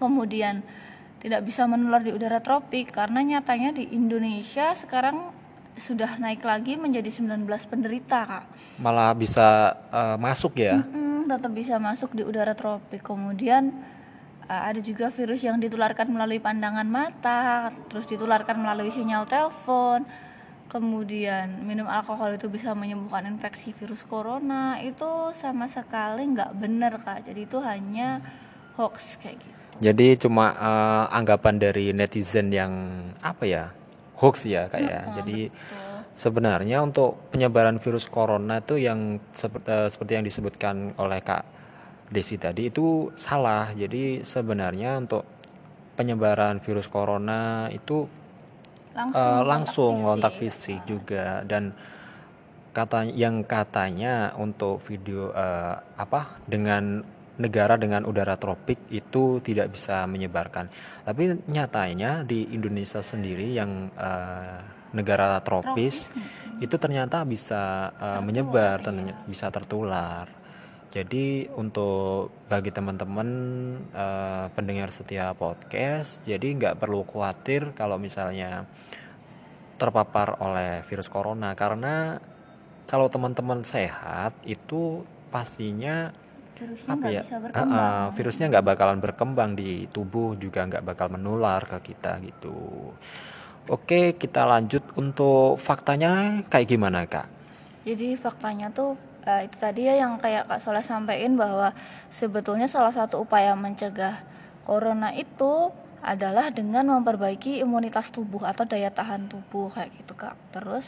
Kemudian 0.00 0.64
tidak 1.22 1.46
bisa 1.46 1.64
menular 1.70 2.02
di 2.02 2.10
udara 2.10 2.42
tropik 2.42 2.90
karena 2.90 3.22
nyatanya 3.22 3.70
di 3.70 3.94
Indonesia 3.94 4.74
sekarang 4.74 5.30
sudah 5.78 6.20
naik 6.20 6.44
lagi 6.44 6.76
menjadi 6.76 7.08
19 7.08 7.48
penderita 7.70 8.28
kak 8.28 8.44
malah 8.76 9.16
bisa 9.16 9.72
uh, 9.88 10.20
masuk 10.20 10.60
ya 10.60 10.84
mm-hmm, 10.84 11.11
tetap 11.32 11.52
bisa 11.56 11.80
masuk 11.80 12.12
di 12.12 12.22
udara 12.22 12.52
tropik. 12.52 13.00
Kemudian 13.00 13.72
uh, 14.46 14.62
ada 14.68 14.80
juga 14.84 15.08
virus 15.08 15.40
yang 15.40 15.56
ditularkan 15.56 16.12
melalui 16.12 16.38
pandangan 16.38 16.84
mata 16.84 17.72
terus 17.88 18.04
ditularkan 18.04 18.60
melalui 18.60 18.92
sinyal 18.92 19.24
telepon. 19.24 20.04
Kemudian 20.68 21.68
minum 21.68 21.84
alkohol 21.84 22.36
itu 22.36 22.48
bisa 22.48 22.72
menyembuhkan 22.72 23.28
infeksi 23.28 23.76
virus 23.76 24.04
corona. 24.04 24.80
Itu 24.80 25.32
sama 25.36 25.68
sekali 25.68 26.24
nggak 26.32 26.52
benar 26.56 26.96
kak. 27.00 27.28
Jadi 27.28 27.44
itu 27.44 27.60
hanya 27.60 28.20
hoax 28.76 29.20
kayak 29.20 29.36
gitu. 29.40 29.60
Jadi 29.82 30.06
cuma 30.20 30.52
uh, 30.56 31.04
anggapan 31.12 31.60
dari 31.60 31.92
netizen 31.92 32.52
yang 32.52 32.72
apa 33.20 33.44
ya 33.44 33.64
hoax 34.16 34.48
ya 34.48 34.68
kayak 34.72 34.88
ya. 34.88 35.00
Jadi 35.20 35.38
betul. 35.52 35.81
Sebenarnya 36.12 36.84
untuk 36.84 37.32
penyebaran 37.32 37.80
virus 37.80 38.06
corona 38.08 38.60
itu 38.60 38.76
yang 38.80 39.18
seperti, 39.32 39.68
uh, 39.68 39.88
seperti 39.88 40.12
yang 40.20 40.24
disebutkan 40.24 40.96
oleh 41.00 41.20
Kak 41.24 41.44
Desi 42.12 42.36
tadi 42.36 42.68
itu 42.68 43.08
salah. 43.16 43.72
Jadi 43.72 44.20
sebenarnya 44.20 45.00
untuk 45.00 45.24
penyebaran 45.96 46.60
virus 46.60 46.88
corona 46.88 47.68
itu 47.72 48.04
langsung, 48.92 49.16
uh, 49.16 49.42
langsung 49.44 49.94
kontak 50.04 50.36
fisik, 50.36 50.80
fisik 50.80 50.80
juga 50.84 51.40
dan 51.48 51.72
kata 52.72 53.04
yang 53.12 53.44
katanya 53.44 54.32
untuk 54.36 54.80
video 54.80 55.28
uh, 55.32 55.76
apa 55.96 56.40
dengan 56.48 57.04
negara 57.40 57.80
dengan 57.80 58.04
udara 58.04 58.36
tropik 58.36 58.92
itu 58.92 59.40
tidak 59.40 59.72
bisa 59.72 60.04
menyebarkan. 60.04 60.68
Tapi 61.04 61.48
nyatanya 61.48 62.24
di 62.24 62.52
Indonesia 62.52 63.00
sendiri 63.00 63.56
yang 63.56 63.88
uh, 63.96 64.81
negara 64.92 65.40
tropis, 65.40 66.08
tropis 66.08 66.60
itu 66.62 66.76
ternyata 66.78 67.26
bisa 67.26 67.92
uh, 67.98 68.20
menyebar, 68.22 68.78
ya. 68.80 69.16
bisa 69.26 69.50
tertular. 69.50 70.28
Jadi 70.92 71.48
untuk 71.56 72.28
bagi 72.52 72.68
teman-teman 72.68 73.28
uh, 73.96 74.46
pendengar 74.52 74.92
setia 74.92 75.32
podcast, 75.32 76.20
jadi 76.28 76.52
nggak 76.52 76.76
perlu 76.76 77.02
khawatir 77.08 77.72
kalau 77.72 77.96
misalnya 77.96 78.68
terpapar 79.80 80.38
oleh 80.38 80.84
virus 80.86 81.10
corona 81.10 81.56
karena 81.58 82.20
kalau 82.86 83.08
teman-teman 83.08 83.64
sehat 83.64 84.36
itu 84.44 85.02
pastinya 85.32 86.12
virusnya 86.54 86.92
apa 86.92 87.06
ya 87.08 87.22
bisa 87.24 87.38
berkembang. 87.40 87.72
Uh, 87.72 87.82
uh, 87.82 88.04
virusnya 88.14 88.46
nggak 88.52 88.66
bakalan 88.68 88.98
berkembang 89.00 89.50
di 89.56 89.88
tubuh 89.90 90.36
juga 90.38 90.68
nggak 90.68 90.84
bakal 90.84 91.08
menular 91.10 91.64
ke 91.66 91.92
kita 91.92 92.20
gitu 92.20 92.92
oke 93.68 94.16
kita 94.18 94.42
lanjut 94.46 94.82
untuk 94.98 95.58
faktanya 95.58 96.42
kayak 96.50 96.66
gimana 96.66 97.06
kak? 97.06 97.26
Jadi 97.82 98.14
faktanya 98.14 98.70
tuh 98.70 98.94
uh, 99.26 99.42
itu 99.42 99.56
tadi 99.58 99.86
ya 99.90 99.98
yang 99.98 100.18
kayak 100.18 100.46
kak 100.50 100.62
Soleh 100.62 100.82
sampaikan 100.82 101.34
bahwa 101.34 101.74
sebetulnya 102.10 102.66
salah 102.66 102.94
satu 102.94 103.22
upaya 103.22 103.54
mencegah 103.58 104.22
corona 104.62 105.10
itu 105.14 105.70
adalah 106.02 106.50
dengan 106.50 106.90
memperbaiki 106.98 107.62
imunitas 107.62 108.10
tubuh 108.10 108.42
atau 108.42 108.66
daya 108.66 108.90
tahan 108.90 109.30
tubuh 109.30 109.70
kayak 109.70 109.90
gitu 110.02 110.14
kak. 110.18 110.34
Terus 110.50 110.86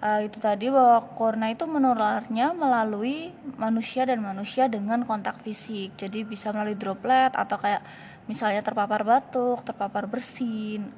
uh, 0.00 0.20
itu 0.24 0.40
tadi 0.40 0.72
bahwa 0.72 1.04
corona 1.12 1.52
itu 1.52 1.68
menularnya 1.68 2.56
melalui 2.56 3.32
manusia 3.60 4.08
dan 4.08 4.24
manusia 4.24 4.68
dengan 4.68 5.04
kontak 5.04 5.40
fisik. 5.44 5.92
Jadi 6.00 6.24
bisa 6.24 6.52
melalui 6.56 6.76
droplet 6.76 7.32
atau 7.36 7.60
kayak 7.60 7.84
misalnya 8.24 8.64
terpapar 8.64 9.04
batuk 9.04 9.60
terpapar 9.68 10.08
bersin 10.08 10.88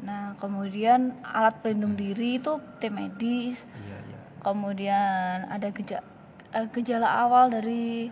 nah 0.00 0.34
kemudian 0.40 1.12
alat 1.20 1.60
pelindung 1.60 1.94
diri 1.94 2.40
itu 2.40 2.58
tim 2.80 2.96
medis 2.96 3.62
iya, 3.84 3.98
iya. 4.02 4.18
kemudian 4.40 5.46
ada 5.46 5.68
gejala, 5.70 6.06
uh, 6.56 6.66
gejala 6.72 7.08
awal 7.22 7.52
dari 7.52 8.08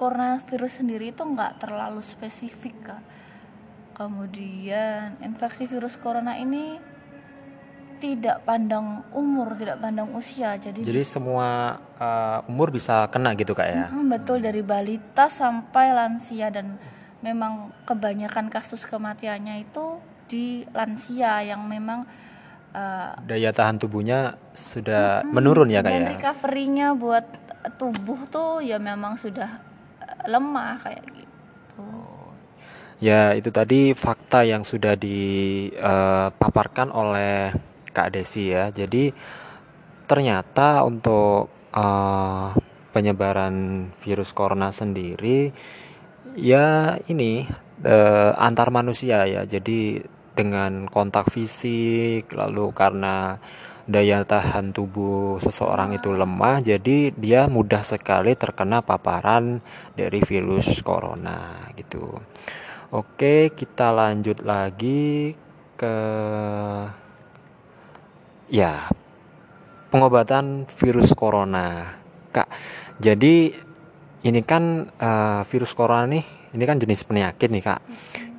coronavirus 0.00 0.82
sendiri 0.82 1.12
itu 1.12 1.22
nggak 1.22 1.60
terlalu 1.60 2.00
spesifik 2.00 2.74
kak 2.82 3.02
kemudian 3.94 5.20
infeksi 5.20 5.68
virus 5.68 6.00
corona 6.00 6.40
ini 6.40 6.80
tidak 8.00 8.48
pandang 8.48 9.04
umur, 9.12 9.52
tidak 9.60 9.76
pandang 9.78 10.08
usia. 10.16 10.56
Jadi 10.56 10.80
Jadi 10.80 11.02
semua 11.04 11.76
uh, 12.00 12.40
umur 12.48 12.72
bisa 12.72 13.04
kena 13.12 13.36
gitu 13.36 13.52
Kak 13.52 13.68
ya. 13.68 13.92
Mm, 13.92 14.08
betul 14.08 14.40
dari 14.40 14.64
balita 14.64 15.28
sampai 15.28 15.92
lansia 15.92 16.48
dan 16.48 16.80
memang 17.20 17.70
kebanyakan 17.84 18.48
kasus 18.48 18.88
kematiannya 18.88 19.68
itu 19.68 20.00
di 20.30 20.62
lansia 20.70 21.42
yang 21.42 21.66
memang 21.66 22.06
eh, 22.70 23.10
daya 23.26 23.50
tahan 23.50 23.82
tubuhnya 23.82 24.38
sudah 24.54 25.26
menurun 25.26 25.74
ya 25.74 25.82
kak 25.82 25.90
dan 25.90 25.98
ya 25.98 26.08
recovery-nya 26.14 26.88
buat 26.94 27.26
tubuh 27.76 28.24
tuh 28.30 28.64
ya 28.64 28.78
memang 28.78 29.18
sudah 29.18 29.50
eh, 30.00 30.30
lemah 30.30 30.80
kayak 30.80 31.04
gitu. 31.10 31.88
Ya, 33.00 33.32
itu 33.32 33.48
tadi 33.48 33.96
fakta 33.96 34.44
yang 34.44 34.60
sudah 34.60 34.92
dipaparkan 34.92 36.92
oleh 36.92 37.48
Kak 37.96 38.12
Desi 38.12 38.52
ya. 38.52 38.68
Jadi 38.68 39.08
ternyata 40.04 40.84
untuk 40.84 41.48
eh, 41.72 42.48
penyebaran 42.92 43.88
virus 44.02 44.34
corona 44.34 44.74
sendiri 44.74 45.54
ya 46.36 46.98
ini 47.08 47.48
eh, 47.80 48.32
antar 48.36 48.68
manusia 48.68 49.24
ya. 49.24 49.48
Jadi 49.48 50.04
dengan 50.40 50.88
kontak 50.88 51.28
fisik 51.28 52.32
lalu 52.32 52.72
karena 52.72 53.36
daya 53.84 54.24
tahan 54.24 54.72
tubuh 54.72 55.36
seseorang 55.44 55.92
itu 55.98 56.14
lemah 56.14 56.64
jadi 56.64 57.12
dia 57.12 57.50
mudah 57.50 57.84
sekali 57.84 58.38
terkena 58.38 58.80
paparan 58.80 59.60
dari 59.98 60.24
virus 60.24 60.80
corona 60.80 61.68
gitu. 61.76 62.16
Oke, 62.90 63.54
kita 63.54 63.94
lanjut 63.94 64.42
lagi 64.42 65.34
ke 65.78 65.94
ya 68.50 68.90
pengobatan 69.94 70.66
virus 70.66 71.14
corona. 71.14 71.98
Kak, 72.30 72.46
jadi 73.02 73.54
ini 74.22 74.40
kan 74.46 74.90
eh, 74.90 75.42
virus 75.50 75.74
corona 75.74 76.06
nih, 76.06 76.24
ini 76.54 76.64
kan 76.66 76.78
jenis 76.78 77.06
penyakit 77.06 77.50
nih, 77.50 77.62
Kak. 77.62 77.80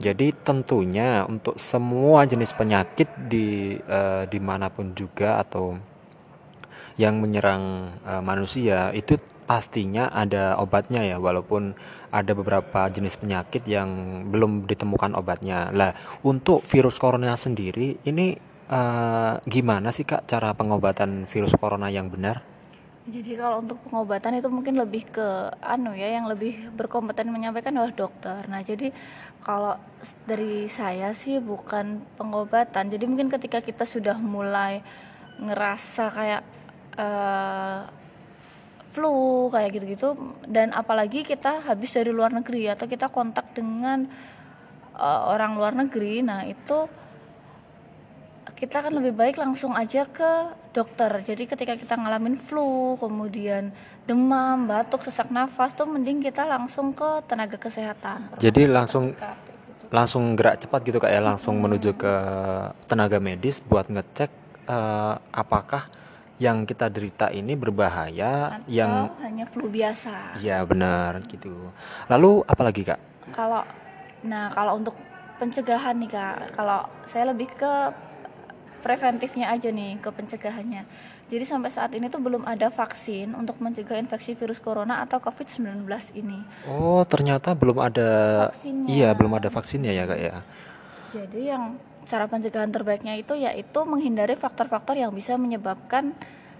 Jadi 0.01 0.33
tentunya 0.41 1.21
untuk 1.29 1.61
semua 1.61 2.25
jenis 2.25 2.57
penyakit 2.57 3.05
di 3.29 3.77
eh, 3.77 4.23
di 4.25 4.39
mana 4.41 4.73
pun 4.73 4.97
juga 4.97 5.37
atau 5.37 5.77
yang 6.97 7.21
menyerang 7.21 7.93
eh, 8.01 8.21
manusia 8.25 8.89
itu 8.97 9.21
pastinya 9.45 10.09
ada 10.09 10.55
obatnya 10.57 11.03
ya 11.05 11.21
walaupun 11.21 11.75
ada 12.09 12.31
beberapa 12.33 12.87
jenis 12.89 13.19
penyakit 13.19 13.61
yang 13.69 14.23
belum 14.33 14.65
ditemukan 14.65 15.13
obatnya. 15.13 15.69
Lah, 15.69 15.93
untuk 16.25 16.65
virus 16.65 16.97
corona 16.97 17.37
sendiri 17.37 18.01
ini 18.01 18.33
eh, 18.73 19.33
gimana 19.45 19.93
sih 19.93 20.03
Kak 20.07 20.25
cara 20.25 20.57
pengobatan 20.57 21.29
virus 21.29 21.53
corona 21.53 21.93
yang 21.93 22.09
benar? 22.09 22.41
Jadi 23.01 23.33
kalau 23.33 23.65
untuk 23.65 23.81
pengobatan 23.81 24.37
itu 24.37 24.45
mungkin 24.45 24.77
lebih 24.77 25.09
ke 25.09 25.49
anu 25.65 25.97
ya 25.97 26.21
yang 26.21 26.29
lebih 26.29 26.69
berkompeten 26.77 27.33
menyampaikan 27.33 27.73
adalah 27.73 27.97
dokter. 27.97 28.45
Nah, 28.45 28.61
jadi 28.61 28.93
kalau 29.41 29.73
dari 30.29 30.69
saya 30.69 31.09
sih 31.17 31.41
bukan 31.41 32.05
pengobatan. 32.13 32.93
Jadi 32.93 33.09
mungkin 33.09 33.33
ketika 33.33 33.57
kita 33.65 33.89
sudah 33.89 34.21
mulai 34.21 34.85
ngerasa 35.41 36.13
kayak 36.13 36.43
eh, 37.01 37.81
flu 38.93 39.49
kayak 39.49 39.81
gitu-gitu 39.81 40.13
dan 40.45 40.69
apalagi 40.69 41.25
kita 41.25 41.65
habis 41.65 41.97
dari 41.97 42.13
luar 42.13 42.29
negeri 42.29 42.69
atau 42.69 42.85
kita 42.85 43.09
kontak 43.09 43.49
dengan 43.57 44.05
eh, 44.93 45.21
orang 45.25 45.57
luar 45.57 45.73
negeri. 45.73 46.21
Nah, 46.21 46.45
itu 46.45 46.85
kita 48.61 48.85
kan 48.85 48.93
lebih 48.93 49.17
baik 49.17 49.41
langsung 49.41 49.73
aja 49.73 50.05
ke 50.05 50.60
dokter. 50.71 51.11
Jadi 51.23 51.43
ketika 51.47 51.75
kita 51.75 51.99
ngalamin 51.99 52.39
flu, 52.39 52.95
kemudian 52.97 53.75
demam, 54.07 54.65
batuk, 54.65 55.03
sesak 55.03 55.29
nafas 55.29 55.75
tuh 55.75 55.85
mending 55.87 56.23
kita 56.23 56.47
langsung 56.47 56.95
ke 56.95 57.23
tenaga 57.27 57.59
kesehatan. 57.59 58.39
Jadi 58.39 58.65
langsung 58.67 59.11
gitu. 59.11 59.91
langsung 59.91 60.39
gerak 60.39 60.63
cepat 60.63 60.79
gitu 60.87 60.97
Kak 60.97 61.11
ya, 61.11 61.19
langsung 61.19 61.59
menuju 61.59 61.91
ke 61.99 62.13
tenaga 62.87 63.19
medis 63.19 63.59
buat 63.59 63.91
ngecek 63.91 64.31
eh, 64.71 65.15
apakah 65.35 65.83
yang 66.41 66.65
kita 66.65 66.89
derita 66.89 67.29
ini 67.29 67.53
berbahaya 67.53 68.65
yang 68.65 69.13
Atau 69.13 69.21
hanya 69.21 69.45
flu 69.45 69.69
biasa. 69.69 70.41
ya 70.41 70.65
benar 70.65 71.21
gitu. 71.29 71.69
Lalu 72.09 72.41
apalagi 72.49 72.81
Kak? 72.81 72.99
Kalau 73.29 73.61
nah 74.25 74.49
kalau 74.49 74.81
untuk 74.81 74.97
pencegahan 75.37 76.01
nih 76.01 76.09
Kak, 76.09 76.57
kalau 76.57 76.81
saya 77.05 77.29
lebih 77.29 77.45
ke 77.53 77.73
preventifnya 78.81 79.53
aja 79.53 79.69
nih 79.69 80.01
ke 80.01 80.09
pencegahannya. 80.09 80.83
Jadi 81.31 81.45
sampai 81.47 81.71
saat 81.71 81.95
ini 81.95 82.11
tuh 82.11 82.19
belum 82.19 82.43
ada 82.43 82.67
vaksin 82.67 83.31
untuk 83.37 83.61
mencegah 83.63 83.95
infeksi 83.95 84.35
virus 84.35 84.59
corona 84.59 84.99
atau 84.99 85.23
COVID-19 85.23 85.87
ini. 86.19 86.43
Oh, 86.67 87.07
ternyata 87.07 87.55
belum 87.55 87.79
ada 87.79 88.09
Vaksinnya. 88.51 88.89
Iya, 88.91 89.09
belum 89.15 89.31
ada 89.39 89.47
vaksinnya 89.47 89.95
ya, 89.95 90.03
Kak 90.03 90.19
ya. 90.19 90.35
Jadi 91.15 91.41
yang 91.47 91.79
cara 92.03 92.27
pencegahan 92.27 92.73
terbaiknya 92.73 93.15
itu 93.15 93.37
yaitu 93.37 93.79
menghindari 93.87 94.35
faktor-faktor 94.35 94.99
yang 94.99 95.15
bisa 95.15 95.39
menyebabkan 95.39 96.11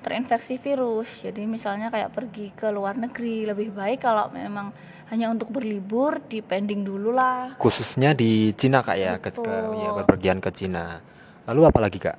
terinfeksi 0.01 0.55
virus. 0.55 1.27
Jadi 1.27 1.43
misalnya 1.43 1.91
kayak 1.91 2.15
pergi 2.15 2.55
ke 2.55 2.71
luar 2.71 2.95
negeri 2.95 3.43
lebih 3.43 3.75
baik 3.75 4.07
kalau 4.07 4.31
memang 4.31 4.71
hanya 5.11 5.27
untuk 5.27 5.51
berlibur 5.51 6.23
di 6.23 6.39
pending 6.39 6.87
dulu 6.87 7.11
lah. 7.11 7.59
Khususnya 7.59 8.15
di 8.15 8.55
Cina, 8.55 8.79
Kak 8.79 8.95
ya, 8.95 9.19
ke, 9.19 9.35
ke- 9.35 9.43
Betul. 9.43 9.83
ya 9.83 9.89
berpergian 9.91 10.39
ke 10.39 10.49
Cina. 10.55 11.03
Lalu 11.51 11.67
apalagi, 11.67 11.99
Kak? 11.99 12.17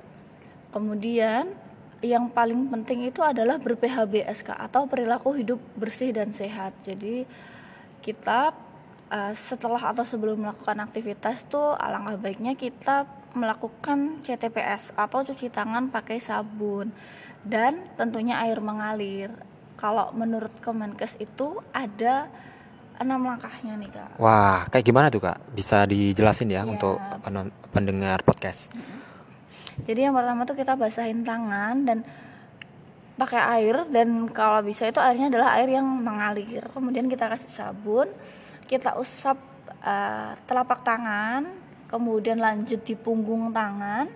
Kemudian 0.69 1.49
yang 2.05 2.29
paling 2.29 2.69
penting 2.69 3.09
itu 3.09 3.25
adalah 3.25 3.57
ber-PHBS 3.57 4.45
Kak, 4.45 4.59
atau 4.69 4.85
perilaku 4.85 5.33
hidup 5.33 5.57
bersih 5.73 6.13
dan 6.13 6.29
sehat. 6.29 6.77
Jadi 6.85 7.25
kita 8.05 8.53
eh, 9.09 9.33
setelah 9.33 9.89
atau 9.89 10.05
sebelum 10.05 10.45
melakukan 10.45 10.85
aktivitas 10.85 11.49
tuh 11.49 11.73
alangkah 11.73 12.19
baiknya 12.21 12.53
kita 12.53 13.09
melakukan 13.33 14.21
CTPS 14.21 14.93
atau 14.93 15.25
cuci 15.25 15.49
tangan 15.49 15.89
pakai 15.89 16.21
sabun 16.21 16.93
dan 17.41 17.89
tentunya 17.97 18.37
air 18.45 18.61
mengalir. 18.61 19.33
Kalau 19.73 20.13
menurut 20.13 20.53
Kemenkes 20.61 21.17
itu 21.17 21.57
ada 21.73 22.29
enam 23.01 23.25
langkahnya 23.25 23.73
nih 23.75 23.89
kak. 23.89 24.09
Wah, 24.21 24.63
kayak 24.69 24.85
gimana 24.85 25.09
tuh, 25.09 25.19
Kak? 25.19 25.41
Bisa 25.51 25.83
dijelasin 25.83 26.53
ya 26.53 26.61
Iya. 26.63 26.69
untuk 26.69 27.01
pendengar 27.73 28.21
podcast. 28.21 28.69
Jadi 29.81 30.05
yang 30.05 30.13
pertama 30.13 30.45
tuh 30.45 30.53
kita 30.53 30.77
basahin 30.77 31.25
tangan 31.25 31.75
dan 31.85 32.05
pakai 33.13 33.41
air 33.61 33.85
dan 33.89 34.29
kalau 34.29 34.61
bisa 34.65 34.89
itu 34.89 34.97
airnya 35.01 35.33
adalah 35.33 35.57
air 35.57 35.69
yang 35.73 35.85
mengalir. 35.85 36.65
Kemudian 36.69 37.09
kita 37.09 37.29
kasih 37.29 37.49
sabun, 37.49 38.09
kita 38.69 38.97
usap 38.97 39.37
eh, 39.81 40.37
telapak 40.45 40.85
tangan, 40.85 41.49
kemudian 41.89 42.37
lanjut 42.37 42.81
di 42.85 42.93
punggung 42.93 43.49
tangan. 43.49 44.09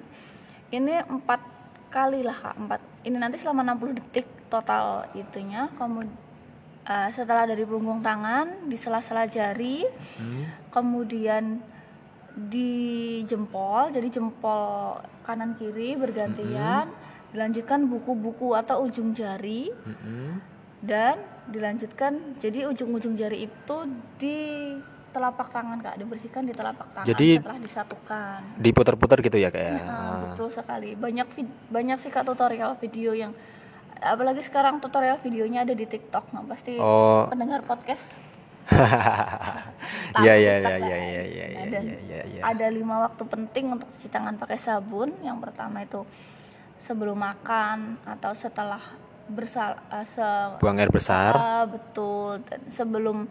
Ini 0.70 1.08
empat 1.08 1.42
kali 1.90 2.22
lah 2.22 2.36
kak, 2.36 2.56
empat. 2.58 2.82
Ini 3.08 3.18
nanti 3.18 3.40
selama 3.40 3.74
60 3.74 3.98
detik 3.98 4.28
total 4.52 5.08
itunya. 5.18 5.72
Kemudian 5.78 6.26
setelah 7.12 7.44
dari 7.44 7.68
punggung 7.68 8.00
tangan 8.00 8.72
di 8.72 8.80
sela-sela 8.80 9.28
jari, 9.28 9.84
kemudian 10.72 11.60
di 12.38 13.20
jempol 13.26 13.90
jadi 13.90 14.08
jempol 14.14 15.02
kanan 15.28 15.54
kiri 15.54 15.94
bergantian 15.94 16.88
dilanjutkan 17.28 17.86
buku-buku 17.86 18.56
atau 18.56 18.82
ujung 18.82 19.12
jari 19.12 19.68
Mm-mm. 19.76 20.40
dan 20.80 21.20
dilanjutkan 21.46 22.40
jadi 22.40 22.66
ujung-ujung 22.66 23.14
jari 23.14 23.46
itu 23.46 23.78
di 24.16 24.40
telapak 25.10 25.50
tangan 25.50 25.78
kak 25.78 25.98
dibersihkan 25.98 26.44
di 26.44 26.54
telapak 26.54 26.88
tangan 26.94 27.08
Jadi- 27.08 27.38
setelah 27.38 27.60
disatukan 27.60 28.40
Diputar-putar 28.56 29.18
gitu 29.20 29.36
ya, 29.36 29.50
Kak 29.50 29.60
ya. 29.60 29.76
Nah, 29.78 29.88
Ah. 29.90 30.18
betul 30.28 30.48
sekali 30.48 30.94
banyak 30.94 31.28
banyak 31.68 31.98
sih 32.00 32.10
kak 32.10 32.24
tutorial 32.24 32.76
video 32.78 33.12
yang 33.12 33.32
apalagi 33.98 34.40
sekarang 34.40 34.78
tutorial 34.78 35.18
videonya 35.18 35.66
ada 35.66 35.74
di 35.74 35.84
TikTok 35.84 36.30
nah 36.30 36.46
pasti 36.46 36.78
Oh. 36.78 37.26
pendengar 37.26 37.64
podcast 37.64 38.04
Iya, 40.18 40.34
iya, 40.36 40.54
iya, 40.60 40.76
Kak. 40.76 40.80
iya, 40.82 40.98
iya, 40.98 41.24
iya, 41.24 41.46
Nah, 41.48 41.66
iya, 41.68 41.80
iya, 41.82 41.98
iya, 42.04 42.22
iya. 42.28 42.42
ada 42.44 42.68
lima 42.68 43.06
waktu 43.06 43.24
penting 43.26 43.66
untuk 43.74 43.88
cuci 43.96 44.10
tangan 44.10 44.36
pakai 44.36 44.58
sabun. 44.58 45.14
Yang 45.22 45.38
pertama 45.48 45.84
itu 45.84 46.02
sebelum 46.82 47.18
makan 47.18 48.02
atau 48.04 48.32
setelah 48.34 48.82
bersal 49.28 49.76
eh, 49.92 50.08
se- 50.08 50.58
Buang 50.60 50.80
air 50.80 50.92
besar. 50.92 51.34
Ah, 51.36 51.66
betul. 51.68 52.42
Dan 52.48 52.62
sebelum 52.72 53.28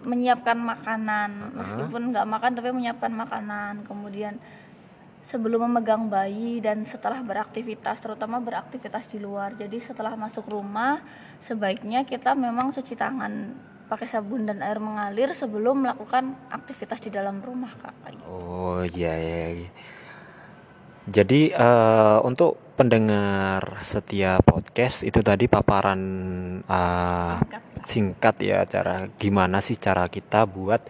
menyiapkan 0.00 0.56
makanan, 0.56 1.60
meskipun 1.60 2.02
nggak 2.12 2.26
makan 2.28 2.50
tapi 2.56 2.70
menyiapkan 2.72 3.12
makanan. 3.12 3.84
Kemudian 3.84 4.40
sebelum 5.28 5.68
memegang 5.70 6.08
bayi 6.10 6.58
dan 6.58 6.82
setelah 6.88 7.20
beraktivitas, 7.22 8.00
terutama 8.00 8.40
beraktivitas 8.40 9.06
di 9.12 9.20
luar. 9.20 9.54
Jadi 9.54 9.78
setelah 9.78 10.16
masuk 10.16 10.48
rumah, 10.48 10.98
sebaiknya 11.44 12.02
kita 12.02 12.32
memang 12.34 12.72
cuci 12.72 12.96
tangan 12.96 13.54
pakai 13.90 14.06
sabun 14.06 14.46
dan 14.46 14.62
air 14.62 14.78
mengalir 14.78 15.34
sebelum 15.34 15.82
melakukan 15.82 16.38
aktivitas 16.46 17.02
di 17.02 17.10
dalam 17.10 17.42
rumah, 17.42 17.74
Kak. 17.74 17.94
Gitu. 18.06 18.22
Oh 18.30 18.86
iya, 18.86 19.18
iya. 19.18 19.46
iya. 19.66 19.70
Jadi 21.10 21.50
eh, 21.50 22.18
untuk 22.22 22.78
pendengar 22.78 23.82
setiap 23.82 24.46
podcast 24.46 25.02
itu 25.02 25.18
tadi 25.26 25.50
paparan 25.50 26.00
eh, 26.62 27.34
Singkat. 27.42 27.62
singkat 27.82 28.36
ya 28.46 28.58
cara 28.70 29.10
gimana 29.18 29.58
sih 29.58 29.74
cara 29.74 30.06
kita 30.06 30.46
buat 30.46 30.86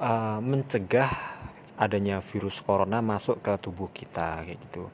eh, 0.00 0.38
mencegah 0.40 1.12
adanya 1.76 2.24
virus 2.24 2.64
corona 2.64 3.04
masuk 3.04 3.44
ke 3.44 3.52
tubuh 3.60 3.92
kita 3.92 4.48
kayak 4.48 4.58
gitu. 4.64 4.88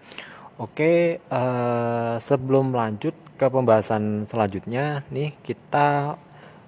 Oke, 0.57 1.23
eh, 1.23 2.15
sebelum 2.19 2.73
lanjut 2.73 3.13
ke 3.37 3.47
pembahasan 3.53 4.25
selanjutnya, 4.25 5.05
nih 5.13 5.37
kita 5.45 6.17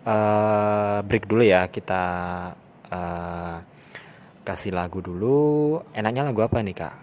eh, 0.09 0.99
break 1.05 1.25
dulu 1.25 1.45
ya. 1.45 1.69
Kita 1.69 2.03
eh, 2.89 3.57
kasih 4.43 4.73
lagu 4.73 4.99
dulu. 4.99 5.39
Enaknya 5.93 6.25
lagu 6.25 6.41
apa 6.41 6.59
nih 6.59 6.75
kak? 6.75 6.95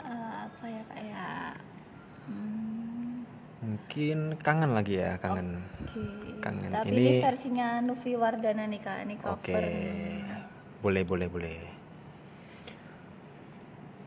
Eh, 0.00 0.32
apa 0.40 0.64
ya 0.66 0.82
kak 0.86 1.00
ya 1.02 1.28
Hmm, 2.24 3.26
Mungkin 3.60 4.18
kangen 4.38 4.72
lagi 4.72 4.96
ya, 4.96 5.18
kangen. 5.18 5.60
oke. 5.84 6.04
Kangen. 6.40 6.70
tapi 6.72 6.88
Ini- 6.88 6.96
ini, 6.96 7.20
versinya 7.20 7.68
Nufi 7.80 8.16
Wardana 8.16 8.64
nih 8.64 8.80
kak 8.80 8.98
ini 9.04 9.14
Oke, 9.20 9.52
cover 9.52 9.64
boleh 10.80 11.04
boleh 11.04 11.28
boleh. 11.28 11.56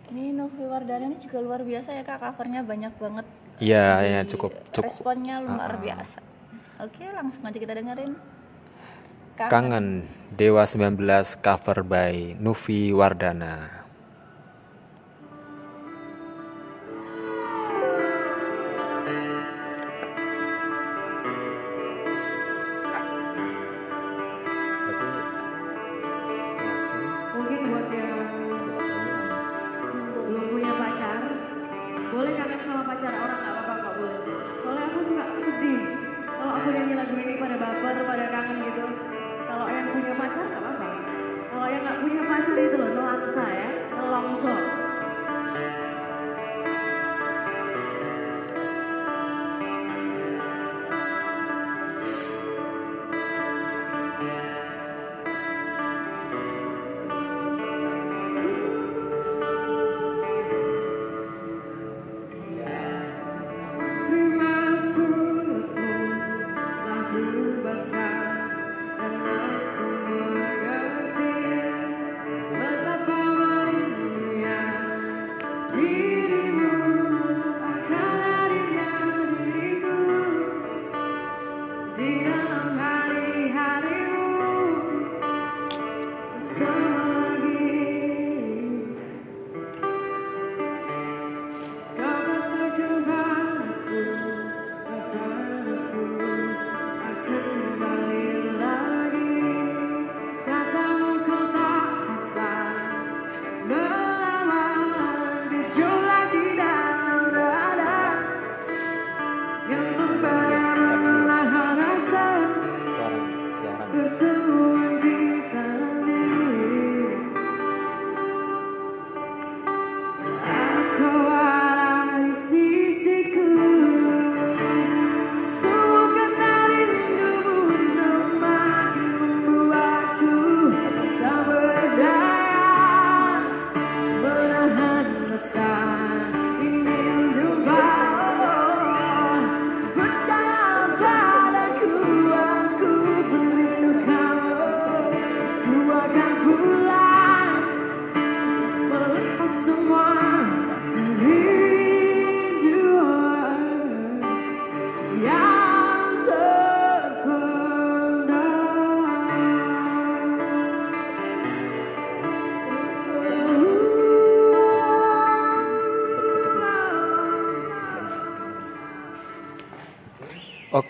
ini 0.09 0.29
Novi 0.31 0.63
Wardana 0.63 1.05
ini 1.05 1.17
juga 1.19 1.37
luar 1.39 1.61
biasa 1.61 1.89
ya 1.91 2.01
kak 2.01 2.17
covernya 2.19 2.61
banyak 2.61 2.93
banget 2.97 3.25
Iya, 3.59 3.85
Jadi, 4.01 4.09
ya 4.09 4.21
cukup 4.25 4.51
cukup. 4.71 4.89
responnya 4.89 5.35
luar 5.39 5.69
Ah, 5.69 5.77
ah. 5.77 5.79
biasa 5.79 6.19
oke 6.83 7.05
langsung 7.15 7.43
aja 7.47 7.55
kita 7.55 7.79
dengerin 7.79 8.11
Kangen 9.33 10.05
Dewa 10.35 10.67
19 10.67 10.99
cover 11.41 11.81
by 11.81 12.37
Nufi 12.37 12.93
Wardana. 12.93 13.81
Mungkin 27.33 27.59
buat 27.73 27.87
yang 27.89 28.21
belum 30.29 30.45
punya 30.53 30.71
pacar, 30.77 31.21
boleh 32.13 32.33
kangen 32.37 32.59
sama 32.61 32.81
pacar 32.85 33.13
orang 33.17 33.39
nggak 33.41 33.53
apa-apa 33.57 33.73
nggak 33.81 33.93
boleh. 33.97 34.19
Soalnya 34.61 34.85
aku 34.93 34.99
suka 35.01 35.23
sedih 35.41 36.02
kalau 36.43 36.59
aku 36.59 36.75
nyanyi 36.75 36.93
lagu 36.99 37.15
ini 37.15 37.39
pada 37.39 37.55
baper, 37.55 38.03
pada 38.03 38.25
kangen 38.27 38.67
gitu. 38.67 38.83
Kalau 39.47 39.67
yang 39.71 39.87
punya 39.95 40.11
pacar 40.11 40.43
nggak 40.43 40.59
apa-apa. 40.59 40.87
Kalau 41.47 41.67
yang 41.71 41.81
nggak 41.87 41.99
punya 42.03 42.21
pacar 42.27 42.57
itu 42.59 42.75
loh 42.75 42.89
nelangsa 42.91 43.45
ya, 43.47 43.69
nelongso. 43.95 44.82
Yang 109.63 109.95
membara 109.95 110.02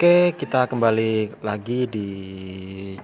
Oke, 0.04 0.36
kita 0.36 0.68
kembali 0.68 1.40
lagi 1.40 1.88
di 1.88 2.10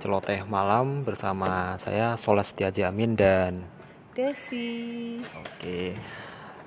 Celoteh 0.04 0.44
Malam 0.44 1.08
bersama 1.08 1.80
saya 1.80 2.20
Solas 2.20 2.52
Setiaji 2.52 2.84
Amin 2.84 3.16
dan 3.16 3.64
Desi 4.12 5.16
Oke. 5.40 5.96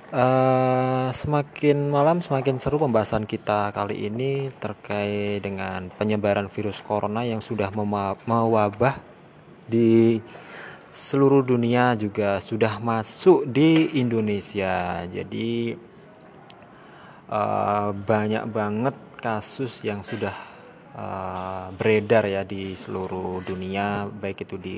Eh, 0.08 1.08
semakin 1.12 1.76
malam 1.92 2.24
semakin 2.24 2.56
seru 2.56 2.80
pembahasan 2.80 3.28
kita 3.28 3.76
kali 3.76 4.08
ini 4.08 4.48
terkait 4.56 5.44
dengan 5.44 5.92
penyebaran 6.00 6.48
virus 6.48 6.80
corona 6.80 7.28
yang 7.28 7.44
sudah 7.44 7.68
mewabah 8.24 9.04
di 9.68 10.16
seluruh 10.96 11.44
dunia 11.44 11.92
juga 11.92 12.40
sudah 12.40 12.80
masuk 12.80 13.44
di 13.52 14.00
Indonesia. 14.00 15.04
Jadi 15.04 15.76
eh, 17.28 17.88
banyak 17.92 18.48
banget 18.48 19.11
kasus 19.22 19.86
yang 19.86 20.02
sudah 20.02 20.34
eh, 20.98 21.66
beredar 21.78 22.26
ya 22.26 22.42
di 22.42 22.74
seluruh 22.74 23.38
dunia, 23.46 24.10
baik 24.10 24.50
itu 24.50 24.58
di 24.58 24.76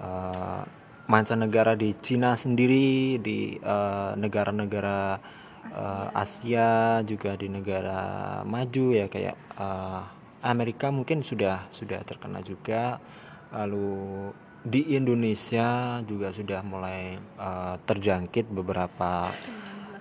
eh, 0.00 0.60
mancanegara 1.04 1.76
di 1.76 1.92
Cina 2.00 2.32
sendiri, 2.32 3.20
di 3.20 3.60
eh, 3.60 4.12
negara-negara 4.16 5.20
eh, 5.68 6.08
Asia, 6.16 7.04
juga 7.04 7.36
di 7.36 7.52
negara 7.52 8.40
maju 8.48 8.96
ya 8.96 9.06
kayak 9.12 9.36
eh, 9.36 10.02
Amerika 10.40 10.88
mungkin 10.88 11.20
sudah 11.20 11.68
sudah 11.68 12.00
terkena 12.08 12.40
juga. 12.40 12.96
Lalu 13.52 14.28
di 14.64 14.92
Indonesia 14.96 16.00
juga 16.08 16.32
sudah 16.32 16.64
mulai 16.64 17.20
eh, 17.20 17.74
terjangkit 17.84 18.48
beberapa 18.48 19.28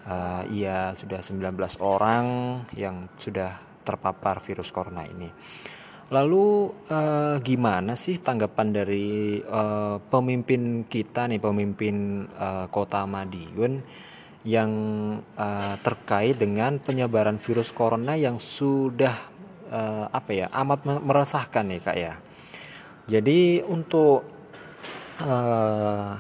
eh, 0.08 0.44
iya 0.64 0.96
sudah 0.96 1.20
19 1.20 1.52
orang 1.84 2.26
yang 2.74 3.12
sudah 3.20 3.84
terpapar 3.84 4.40
virus 4.40 4.72
corona 4.72 5.04
ini. 5.04 5.30
Lalu 6.08 6.72
eh, 6.88 7.36
gimana 7.44 8.00
sih 8.00 8.24
tanggapan 8.24 8.68
dari 8.72 9.40
eh, 9.44 9.96
pemimpin 10.08 10.88
kita 10.88 11.28
nih 11.28 11.44
pemimpin 11.44 12.24
eh, 12.24 12.66
Kota 12.72 13.04
Madiun 13.04 13.84
yang 14.48 14.72
eh, 15.36 15.76
terkait 15.84 16.40
dengan 16.40 16.80
penyebaran 16.80 17.36
virus 17.44 17.76
corona 17.76 18.16
yang 18.16 18.40
sudah 18.40 19.16
eh, 19.68 20.06
apa 20.08 20.32
ya 20.32 20.48
amat 20.64 20.80
me- 20.88 21.04
meresahkan 21.04 21.68
nih 21.68 21.82
kak 21.84 21.98
ya. 22.00 22.14
Jadi 23.08 23.64
untuk 23.68 24.24
eh, 25.20 26.12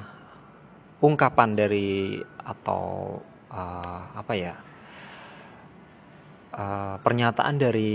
ungkapan 0.99 1.49
dari 1.55 2.19
atau 2.43 3.15
eh, 3.51 4.01
apa 4.15 4.33
ya 4.33 4.55
eh, 6.55 6.95
pernyataan 7.01 7.55
dari 7.57 7.91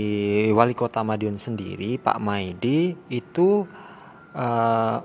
wali 0.51 0.73
kota 0.73 1.01
Madiun 1.01 1.37
sendiri 1.37 1.97
Pak 1.97 2.17
Maidi 2.21 2.93
itu 3.09 3.65
eh, 4.33 4.97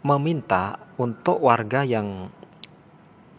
meminta 0.00 0.80
untuk 0.96 1.44
warga 1.44 1.84
yang 1.84 2.32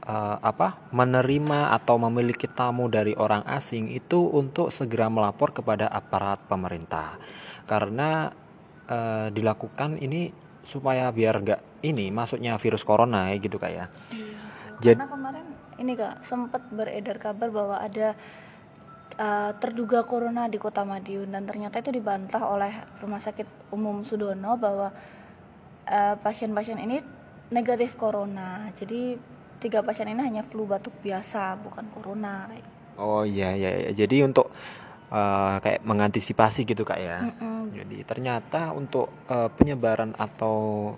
uh, 0.06 0.38
apa 0.42 0.78
menerima 0.94 1.74
atau 1.78 1.98
memiliki 2.02 2.50
tamu 2.50 2.90
dari 2.90 3.14
orang 3.18 3.46
asing 3.46 3.90
itu 3.94 4.30
untuk 4.30 4.74
segera 4.74 5.10
melapor 5.10 5.54
kepada 5.54 5.90
aparat 5.90 6.42
pemerintah 6.46 7.18
karena 7.66 8.34
uh, 8.90 9.28
dilakukan 9.30 9.98
ini 10.02 10.34
supaya 10.62 11.10
biar 11.10 11.42
nggak 11.42 11.62
ini 11.82 12.14
masuknya 12.14 12.62
virus 12.62 12.86
corona 12.86 13.34
ya 13.34 13.42
gitu 13.42 13.58
kayak. 13.58 13.90
Iya, 14.14 14.98
karena 14.98 15.10
kemarin 15.10 15.46
ini 15.82 15.98
kak 15.98 16.22
sempat 16.24 16.62
beredar 16.70 17.18
kabar 17.18 17.50
bahwa 17.50 17.82
ada 17.82 18.14
uh, 19.18 19.52
terduga 19.58 20.06
corona 20.06 20.46
di 20.46 20.62
Kota 20.62 20.86
Madiun 20.86 21.34
dan 21.34 21.50
ternyata 21.50 21.82
itu 21.82 21.92
dibantah 21.92 22.46
oleh 22.46 22.72
Rumah 23.02 23.20
Sakit 23.20 23.74
Umum 23.74 24.06
Sudono 24.06 24.56
bahwa 24.56 24.94
pasien 25.92 26.54
pasien-pasien 26.54 26.80
ini 26.80 27.04
negatif 27.52 28.00
corona. 28.00 28.72
Jadi 28.80 29.20
tiga 29.60 29.84
pasien 29.84 30.08
ini 30.08 30.24
hanya 30.24 30.42
flu 30.42 30.64
batuk 30.64 30.96
biasa, 31.04 31.60
bukan 31.60 31.86
corona. 31.92 32.48
Oh 32.96 33.28
iya 33.28 33.52
iya, 33.54 33.70
iya. 33.76 33.92
jadi 33.92 34.24
untuk 34.24 34.50
uh, 35.12 35.60
kayak 35.60 35.84
mengantisipasi 35.84 36.64
gitu 36.64 36.88
kak 36.88 37.00
ya. 37.02 37.28
Mm 37.28 37.34
-mm. 37.36 37.62
Jadi 37.76 37.98
ternyata 38.08 38.72
untuk 38.72 39.12
uh, 39.28 39.52
penyebaran 39.52 40.16
atau 40.16 40.96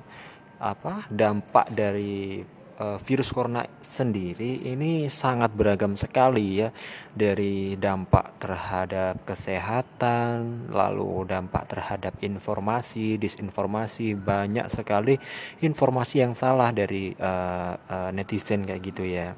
apa 0.64 1.10
dampak 1.12 1.74
dari 1.76 2.40
uh, 2.80 2.98
virus 3.02 3.34
corona 3.34 3.66
sendiri 3.82 4.66
ini 4.70 5.06
sangat 5.10 5.54
beragam 5.54 5.98
sekali 5.98 6.62
ya. 6.62 6.70
Dari 7.14 7.78
dampak 7.78 8.42
terhadap 8.42 9.26
kesehatan 9.26 10.70
lalu 10.74 11.30
dampak 11.30 11.70
terhadap 11.70 12.18
informasi 12.22 13.18
disinformasi 13.22 14.18
banyak 14.18 14.70
sekali 14.70 15.18
informasi 15.62 16.26
yang 16.26 16.34
salah 16.34 16.74
dari 16.74 17.14
uh, 17.18 17.74
uh, 17.78 18.10
netizen 18.14 18.66
kayak 18.66 18.82
gitu 18.82 19.04
ya. 19.06 19.38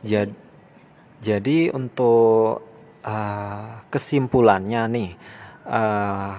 Jadi 0.00 0.50
jadi 1.20 1.68
untuk 1.76 2.64
uh, 3.04 3.84
kesimpulannya 3.92 4.82
nih 4.88 5.10
uh, 5.68 6.32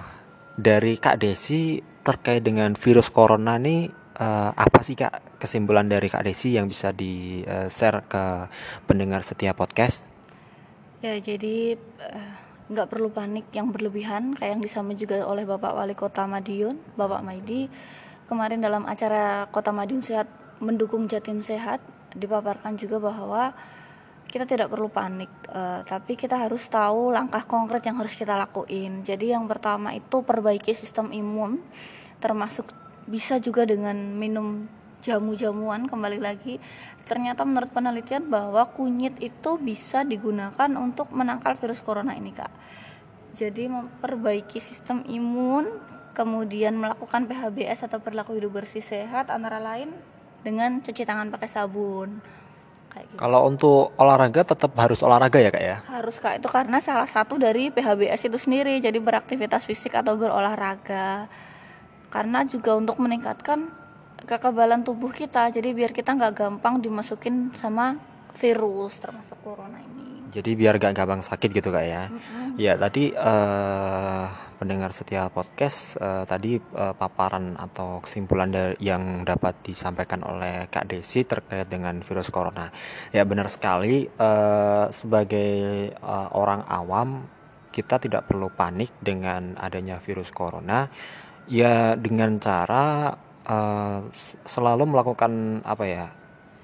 dari 0.57 0.97
Kak 0.97 1.21
Desi 1.21 1.77
terkait 2.01 2.41
dengan 2.41 2.73
virus 2.73 3.13
corona 3.13 3.61
nih 3.61 4.00
uh, 4.21 4.53
apa 4.53 4.79
sih 4.85 4.93
Kak 4.93 5.41
kesimpulan 5.41 5.89
dari 5.89 6.05
Kak 6.05 6.21
Desi 6.21 6.53
yang 6.53 6.69
bisa 6.69 6.93
di 6.93 7.41
uh, 7.41 7.65
share 7.65 8.05
ke 8.05 8.45
pendengar 8.85 9.25
setiap 9.25 9.57
podcast? 9.57 10.05
Ya 11.01 11.17
jadi 11.17 11.81
nggak 12.69 12.87
uh, 12.87 12.91
perlu 12.93 13.09
panik 13.09 13.49
yang 13.49 13.73
berlebihan 13.73 14.37
kayak 14.37 14.53
yang 14.53 14.61
disampaikan 14.61 15.01
juga 15.01 15.15
oleh 15.25 15.49
Bapak 15.49 15.73
Wali 15.73 15.97
Kota 15.97 16.29
Madiun, 16.29 16.77
Bapak 16.93 17.25
Maidi 17.25 17.65
kemarin 18.29 18.61
dalam 18.61 18.85
acara 18.85 19.49
Kota 19.49 19.73
Madiun 19.73 20.05
Sehat 20.05 20.29
mendukung 20.61 21.09
Jatim 21.09 21.41
Sehat 21.41 21.81
dipaparkan 22.13 22.77
juga 22.77 23.01
bahwa 23.01 23.51
kita 24.31 24.47
tidak 24.47 24.71
perlu 24.71 24.87
panik 24.87 25.27
uh, 25.51 25.83
tapi 25.83 26.15
kita 26.15 26.39
harus 26.39 26.63
tahu 26.71 27.11
langkah 27.11 27.43
konkret 27.43 27.83
yang 27.83 27.99
harus 27.99 28.15
kita 28.15 28.39
lakuin 28.39 29.03
jadi 29.03 29.35
yang 29.35 29.43
pertama 29.51 29.91
itu 29.91 30.23
perbaiki 30.23 30.71
sistem 30.71 31.11
imun 31.11 31.59
termasuk 32.23 32.71
bisa 33.11 33.43
juga 33.43 33.67
dengan 33.67 33.93
minum 34.15 34.71
jamu-jamuan 35.03 35.91
kembali 35.91 36.23
lagi 36.23 36.63
ternyata 37.03 37.43
menurut 37.43 37.73
penelitian 37.75 38.31
bahwa 38.31 38.63
kunyit 38.71 39.17
itu 39.19 39.59
bisa 39.59 40.07
digunakan 40.07 40.69
untuk 40.79 41.11
menangkal 41.11 41.57
virus 41.59 41.83
corona 41.83 42.15
ini 42.15 42.31
kak 42.31 42.53
jadi 43.35 43.67
memperbaiki 43.67 44.63
sistem 44.63 45.03
imun 45.11 45.67
kemudian 46.15 46.79
melakukan 46.79 47.27
PHBS 47.27 47.91
atau 47.91 47.99
perilaku 47.99 48.39
hidup 48.39 48.63
bersih 48.63 48.83
sehat 48.83 49.27
antara 49.27 49.59
lain 49.59 49.91
dengan 50.47 50.79
cuci 50.79 51.03
tangan 51.03 51.27
pakai 51.27 51.49
sabun 51.51 52.21
gitu. 53.11 53.19
Kalau 53.19 53.47
untuk 53.47 53.95
olahraga 53.99 54.41
tetap 54.43 54.71
harus 54.79 54.99
olahraga 55.03 55.39
ya 55.39 55.49
kak 55.51 55.63
ya? 55.63 55.77
Harus 55.87 56.15
kak 56.19 56.39
itu 56.39 56.47
karena 56.47 56.79
salah 56.79 57.07
satu 57.07 57.39
dari 57.39 57.71
PHBS 57.71 58.27
itu 58.27 58.37
sendiri 58.39 58.79
jadi 58.79 58.97
beraktivitas 58.99 59.67
fisik 59.67 59.95
atau 59.95 60.15
berolahraga. 60.15 61.27
Karena 62.11 62.43
juga 62.43 62.75
untuk 62.75 62.99
meningkatkan 62.99 63.71
kekebalan 64.27 64.85
tubuh 64.85 65.09
kita 65.09 65.49
jadi 65.49 65.73
biar 65.73 65.95
kita 65.95 66.13
nggak 66.13 66.33
gampang 66.37 66.77
dimasukin 66.83 67.55
sama 67.57 67.97
virus 68.37 68.99
termasuk 69.01 69.39
corona 69.41 69.79
ini. 69.81 70.31
Jadi 70.31 70.55
biar 70.55 70.79
gak 70.79 70.95
gampang 70.95 71.19
sakit 71.19 71.49
gitu 71.51 71.75
kak 71.75 71.83
ya? 71.83 72.07
Mm-hmm. 72.07 72.55
Ya 72.55 72.79
tadi 72.79 73.11
uh, 73.11 74.31
pendengar 74.55 74.95
setia 74.95 75.27
podcast 75.27 75.99
uh, 75.99 76.23
tadi 76.23 76.55
uh, 76.55 76.95
paparan 76.95 77.59
atau 77.59 77.99
kesimpulan 77.99 78.77
yang 78.79 79.27
dapat 79.27 79.59
disampaikan 79.65 80.23
oleh 80.23 80.71
Kak 80.71 80.87
Desi 80.87 81.27
terkait 81.27 81.67
dengan 81.67 81.99
virus 81.99 82.31
corona. 82.31 82.71
Ya 83.11 83.27
benar 83.27 83.51
sekali 83.51 84.07
uh, 84.07 84.87
sebagai 84.95 85.91
uh, 85.99 86.31
orang 86.31 86.63
awam 86.63 87.27
kita 87.75 87.99
tidak 87.99 88.31
perlu 88.31 88.47
panik 88.47 88.95
dengan 89.03 89.59
adanya 89.59 89.99
virus 89.99 90.31
corona. 90.31 90.87
Ya 91.51 91.99
dengan 91.99 92.39
cara 92.39 93.19
uh, 93.43 93.99
selalu 94.47 94.95
melakukan 94.95 95.59
apa 95.67 95.83
ya 95.83 96.05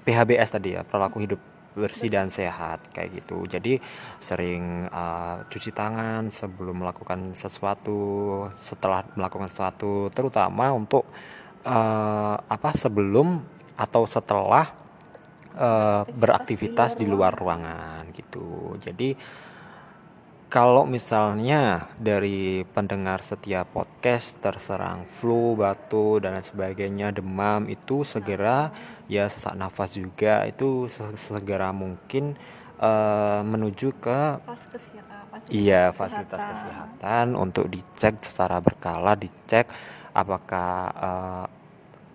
PHBS 0.08 0.48
tadi 0.48 0.72
ya 0.72 0.80
perilaku 0.80 1.20
hidup 1.20 1.40
bersih 1.76 2.08
dan 2.08 2.32
sehat 2.32 2.80
kayak 2.96 3.20
gitu. 3.20 3.44
Jadi 3.44 3.76
sering 4.16 4.88
uh, 4.88 5.44
cuci 5.46 5.76
tangan 5.76 6.32
sebelum 6.32 6.80
melakukan 6.80 7.36
sesuatu 7.36 8.48
setelah 8.58 9.04
melakukan 9.12 9.52
sesuatu 9.52 10.08
terutama 10.08 10.72
untuk 10.72 11.04
uh, 11.68 12.40
apa 12.40 12.72
sebelum 12.72 13.44
atau 13.76 14.08
setelah 14.08 14.72
uh, 15.54 16.02
beraktivitas 16.08 16.96
di 16.96 17.04
luar 17.04 17.36
ruangan 17.36 18.08
gitu. 18.16 18.74
Jadi 18.80 19.14
kalau 20.48 20.88
misalnya 20.88 21.92
dari 22.00 22.64
pendengar 22.72 23.20
setiap 23.20 23.68
podcast 23.68 24.40
terserang 24.40 25.04
flu, 25.04 25.52
batu 25.52 26.16
dan 26.24 26.40
sebagainya, 26.40 27.12
demam 27.12 27.68
itu 27.68 28.00
segera 28.00 28.72
ya 29.12 29.28
sesak 29.28 29.56
nafas 29.56 29.92
juga 29.96 30.48
itu 30.48 30.88
segera 31.16 31.68
mungkin 31.72 32.36
uh, 32.80 33.44
menuju 33.44 33.92
ke 34.00 34.40
iya 35.52 35.92
fasilitas 35.92 36.40
kesehatan. 36.40 37.36
untuk 37.36 37.68
dicek 37.68 38.24
secara 38.24 38.56
berkala, 38.64 39.12
dicek 39.20 39.68
apakah 40.16 40.72
uh, 40.96 41.46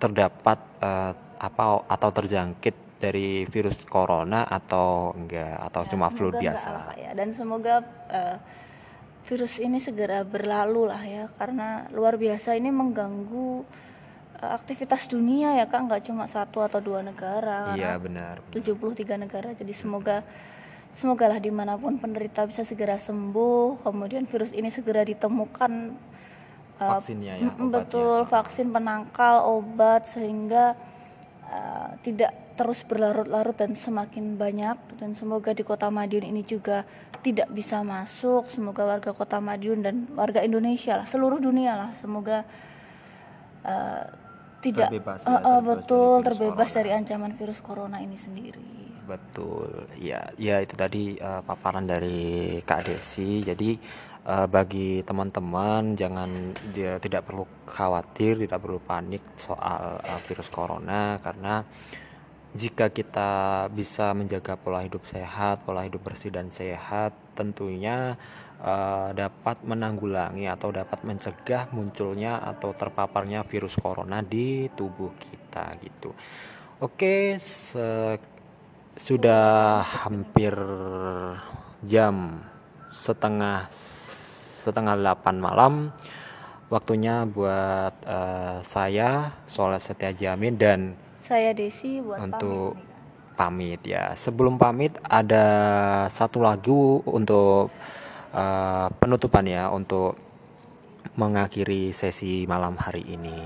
terdapat 0.01 0.57
uh, 0.81 1.13
apa 1.37 1.85
atau 1.85 2.09
terjangkit 2.09 2.82
dari 3.03 3.43
virus 3.51 3.83
corona 3.83 4.47
atau 4.47 5.11
enggak? 5.11 5.59
Atau 5.67 5.83
ya, 5.83 5.89
cuma 5.91 6.07
flu 6.07 6.31
biasa? 6.31 6.95
ya. 6.95 7.11
Dan 7.11 7.35
semoga 7.35 7.83
uh, 8.07 8.37
virus 9.27 9.59
ini 9.59 9.83
segera 9.83 10.23
berlalu 10.23 10.87
lah 10.87 11.03
ya. 11.03 11.27
Karena 11.35 11.91
luar 11.91 12.15
biasa 12.15 12.55
ini 12.55 12.71
mengganggu 12.71 13.67
uh, 14.39 14.51
aktivitas 14.55 15.11
dunia 15.11 15.59
ya 15.59 15.67
kan 15.67 15.91
nggak 15.91 16.07
cuma 16.07 16.23
satu 16.31 16.63
atau 16.63 16.79
dua 16.79 17.03
negara. 17.03 17.75
Iya 17.75 17.99
benar, 17.99 18.39
benar. 18.47 18.95
73 18.95 19.23
negara. 19.27 19.51
Jadi 19.51 19.73
semoga 19.75 20.23
semoga 20.95 21.27
lah 21.27 21.43
di 21.43 21.51
mana 21.51 21.75
pun 21.75 21.99
penderita 21.99 22.47
bisa 22.47 22.63
segera 22.63 22.95
sembuh. 22.95 23.83
Kemudian 23.83 24.23
virus 24.31 24.55
ini 24.55 24.71
segera 24.71 25.03
ditemukan 25.03 25.71
uh, 26.79 26.91
vaksinnya 26.97 27.33
ya 27.37 27.49
betul 27.57 28.25
vaksin 28.25 28.73
penangkal 28.73 29.45
obat 29.45 30.09
sehingga 30.09 30.73
uh, 31.49 31.95
tidak 32.05 32.31
terus 32.53 32.85
berlarut-larut 32.85 33.57
dan 33.57 33.73
semakin 33.73 34.37
banyak 34.37 34.77
dan 35.01 35.17
semoga 35.17 35.51
di 35.57 35.65
kota 35.65 35.89
Madiun 35.89 36.25
ini 36.29 36.45
juga 36.45 36.85
tidak 37.23 37.49
bisa 37.49 37.81
masuk. 37.81 38.45
Semoga 38.51 38.85
warga 38.85 39.11
kota 39.15 39.41
Madiun 39.41 39.81
dan 39.81 39.95
warga 40.13 40.45
Indonesia 40.45 41.01
lah 41.01 41.07
seluruh 41.09 41.41
dunia 41.41 41.73
lah 41.73 41.91
semoga 41.97 42.45
uh, 43.65 44.05
tidak 44.63 44.87
terbebas, 44.87 45.19
ya, 45.27 45.27
uh, 45.27 45.35
uh, 45.35 45.59
betul 45.59 46.23
dari 46.23 46.27
terbebas 46.31 46.69
corona. 46.71 46.77
dari 46.79 46.89
ancaman 46.95 47.31
virus 47.35 47.59
corona 47.59 47.97
ini 47.99 48.15
sendiri. 48.15 48.67
Betul 49.03 49.91
ya 49.99 50.31
ya 50.39 50.63
itu 50.63 50.79
tadi 50.79 51.19
uh, 51.19 51.43
paparan 51.43 51.83
dari 51.83 52.59
Kak 52.63 52.87
Desi. 52.87 53.43
Jadi 53.43 53.75
uh, 54.27 54.47
bagi 54.47 55.03
teman-teman 55.03 55.95
jangan 55.95 56.29
dia 56.71 56.99
tidak 56.99 57.27
perlu 57.27 57.45
khawatir 57.67 58.43
tidak 58.43 58.59
perlu 58.63 58.79
panik 58.79 59.23
soal 59.35 59.99
uh, 59.99 60.19
virus 60.27 60.47
corona 60.47 61.19
karena 61.19 61.63
jika 62.53 62.93
kita 62.93 63.65
bisa 63.73 64.13
menjaga 64.13 64.53
pola 64.53 64.85
hidup 64.85 65.09
sehat, 65.09 65.65
pola 65.65 65.89
hidup 65.89 66.05
bersih 66.05 66.29
dan 66.29 66.53
sehat, 66.53 67.09
tentunya 67.33 68.13
uh, 68.61 69.09
dapat 69.09 69.65
menanggulangi 69.65 70.45
atau 70.45 70.69
dapat 70.69 71.01
mencegah 71.01 71.73
munculnya 71.73 72.45
atau 72.45 72.77
terpaparnya 72.77 73.41
virus 73.49 73.73
corona 73.73 74.21
di 74.21 74.69
tubuh 74.69 75.17
kita 75.17 75.73
gitu. 75.81 76.13
Oke, 76.77 77.41
sudah 79.01 79.81
hampir 80.05 80.53
jam 81.81 82.37
setengah 82.93 83.65
setengah 84.63 84.95
delapan 84.95 85.35
malam 85.43 85.73
waktunya 86.71 87.27
buat 87.27 87.93
uh, 88.07 88.63
saya 88.63 89.35
Soleh 89.43 89.83
Setia 89.83 90.15
Jamin 90.15 90.55
dan 90.55 90.95
saya 91.21 91.51
Desi 91.51 91.99
buat 91.99 92.23
untuk 92.23 92.79
pamit 93.35 93.83
ya. 93.83 94.15
Sebelum 94.15 94.55
pamit 94.55 94.95
ada 95.03 95.45
satu 96.07 96.39
lagu 96.39 97.03
untuk 97.03 97.69
uh, 98.31 98.87
penutupan 98.97 99.45
ya 99.45 99.67
untuk 99.69 100.15
mengakhiri 101.19 101.91
sesi 101.93 102.47
malam 102.49 102.79
hari 102.79 103.05
ini. 103.05 103.37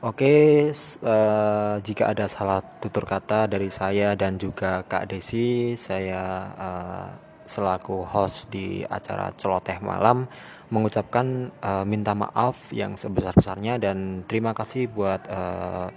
Oke, 0.00 0.72
uh, 0.72 1.76
jika 1.84 2.08
ada 2.08 2.24
salah 2.24 2.64
tutur 2.80 3.04
kata 3.04 3.44
dari 3.44 3.68
saya 3.68 4.16
dan 4.16 4.40
juga 4.40 4.80
Kak 4.88 5.12
Desi, 5.12 5.76
saya 5.76 6.24
uh, 6.56 7.29
selaku 7.50 8.06
host 8.06 8.54
di 8.54 8.86
acara 8.86 9.34
celoteh 9.34 9.82
malam 9.82 10.30
mengucapkan 10.70 11.50
uh, 11.58 11.82
minta 11.82 12.14
maaf 12.14 12.70
yang 12.70 12.94
sebesar-besarnya 12.94 13.82
dan 13.82 14.22
terima 14.30 14.54
kasih 14.54 14.86
buat 14.86 15.26
uh, 15.26 15.90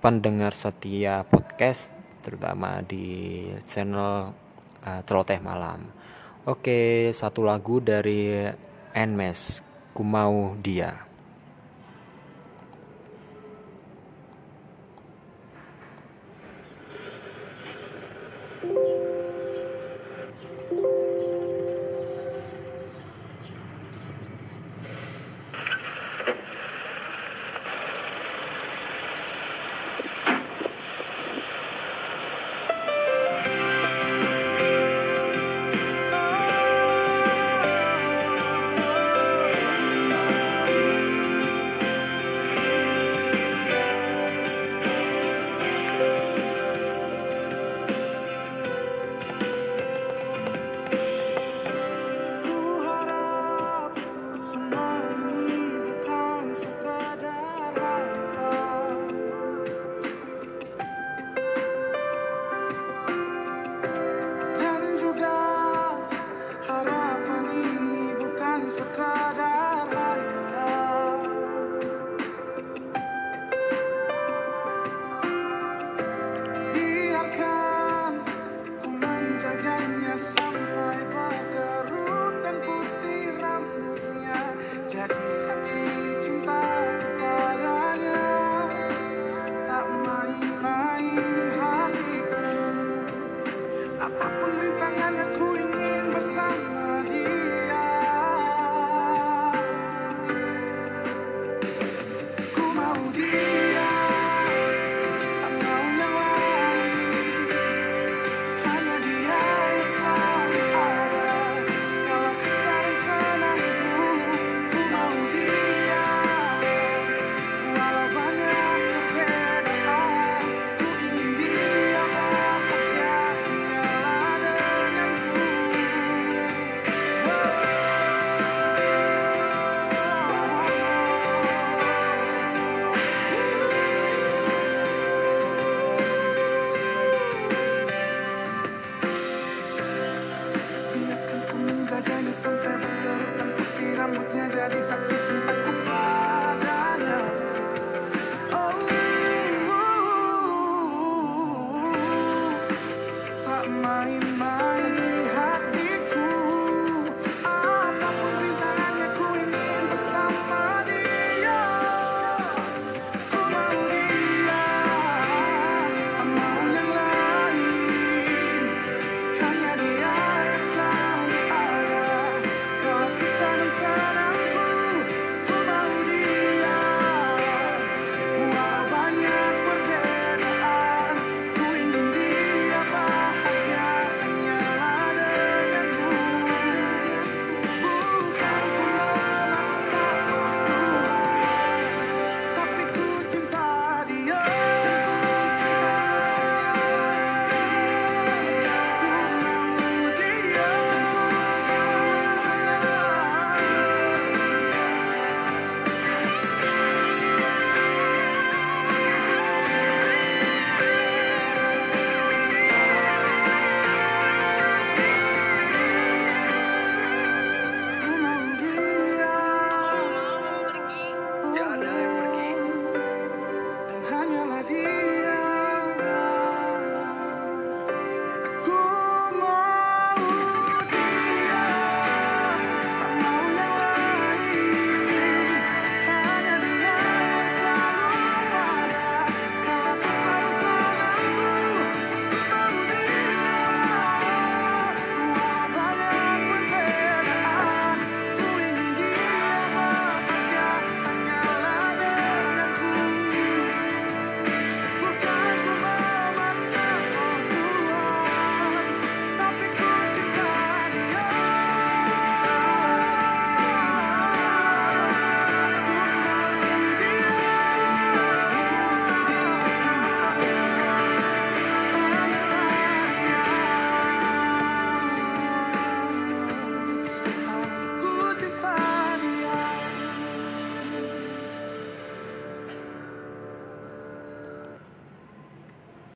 pendengar 0.00 0.56
setia 0.56 1.28
podcast 1.28 1.92
terutama 2.24 2.80
di 2.80 3.44
channel 3.68 4.32
uh, 4.88 5.00
celoteh 5.04 5.44
malam. 5.44 5.92
Oke, 6.48 7.12
satu 7.12 7.44
lagu 7.44 7.84
dari 7.84 8.48
Nmes, 8.96 9.60
ku 9.92 10.00
mau 10.00 10.56
dia. 10.56 11.07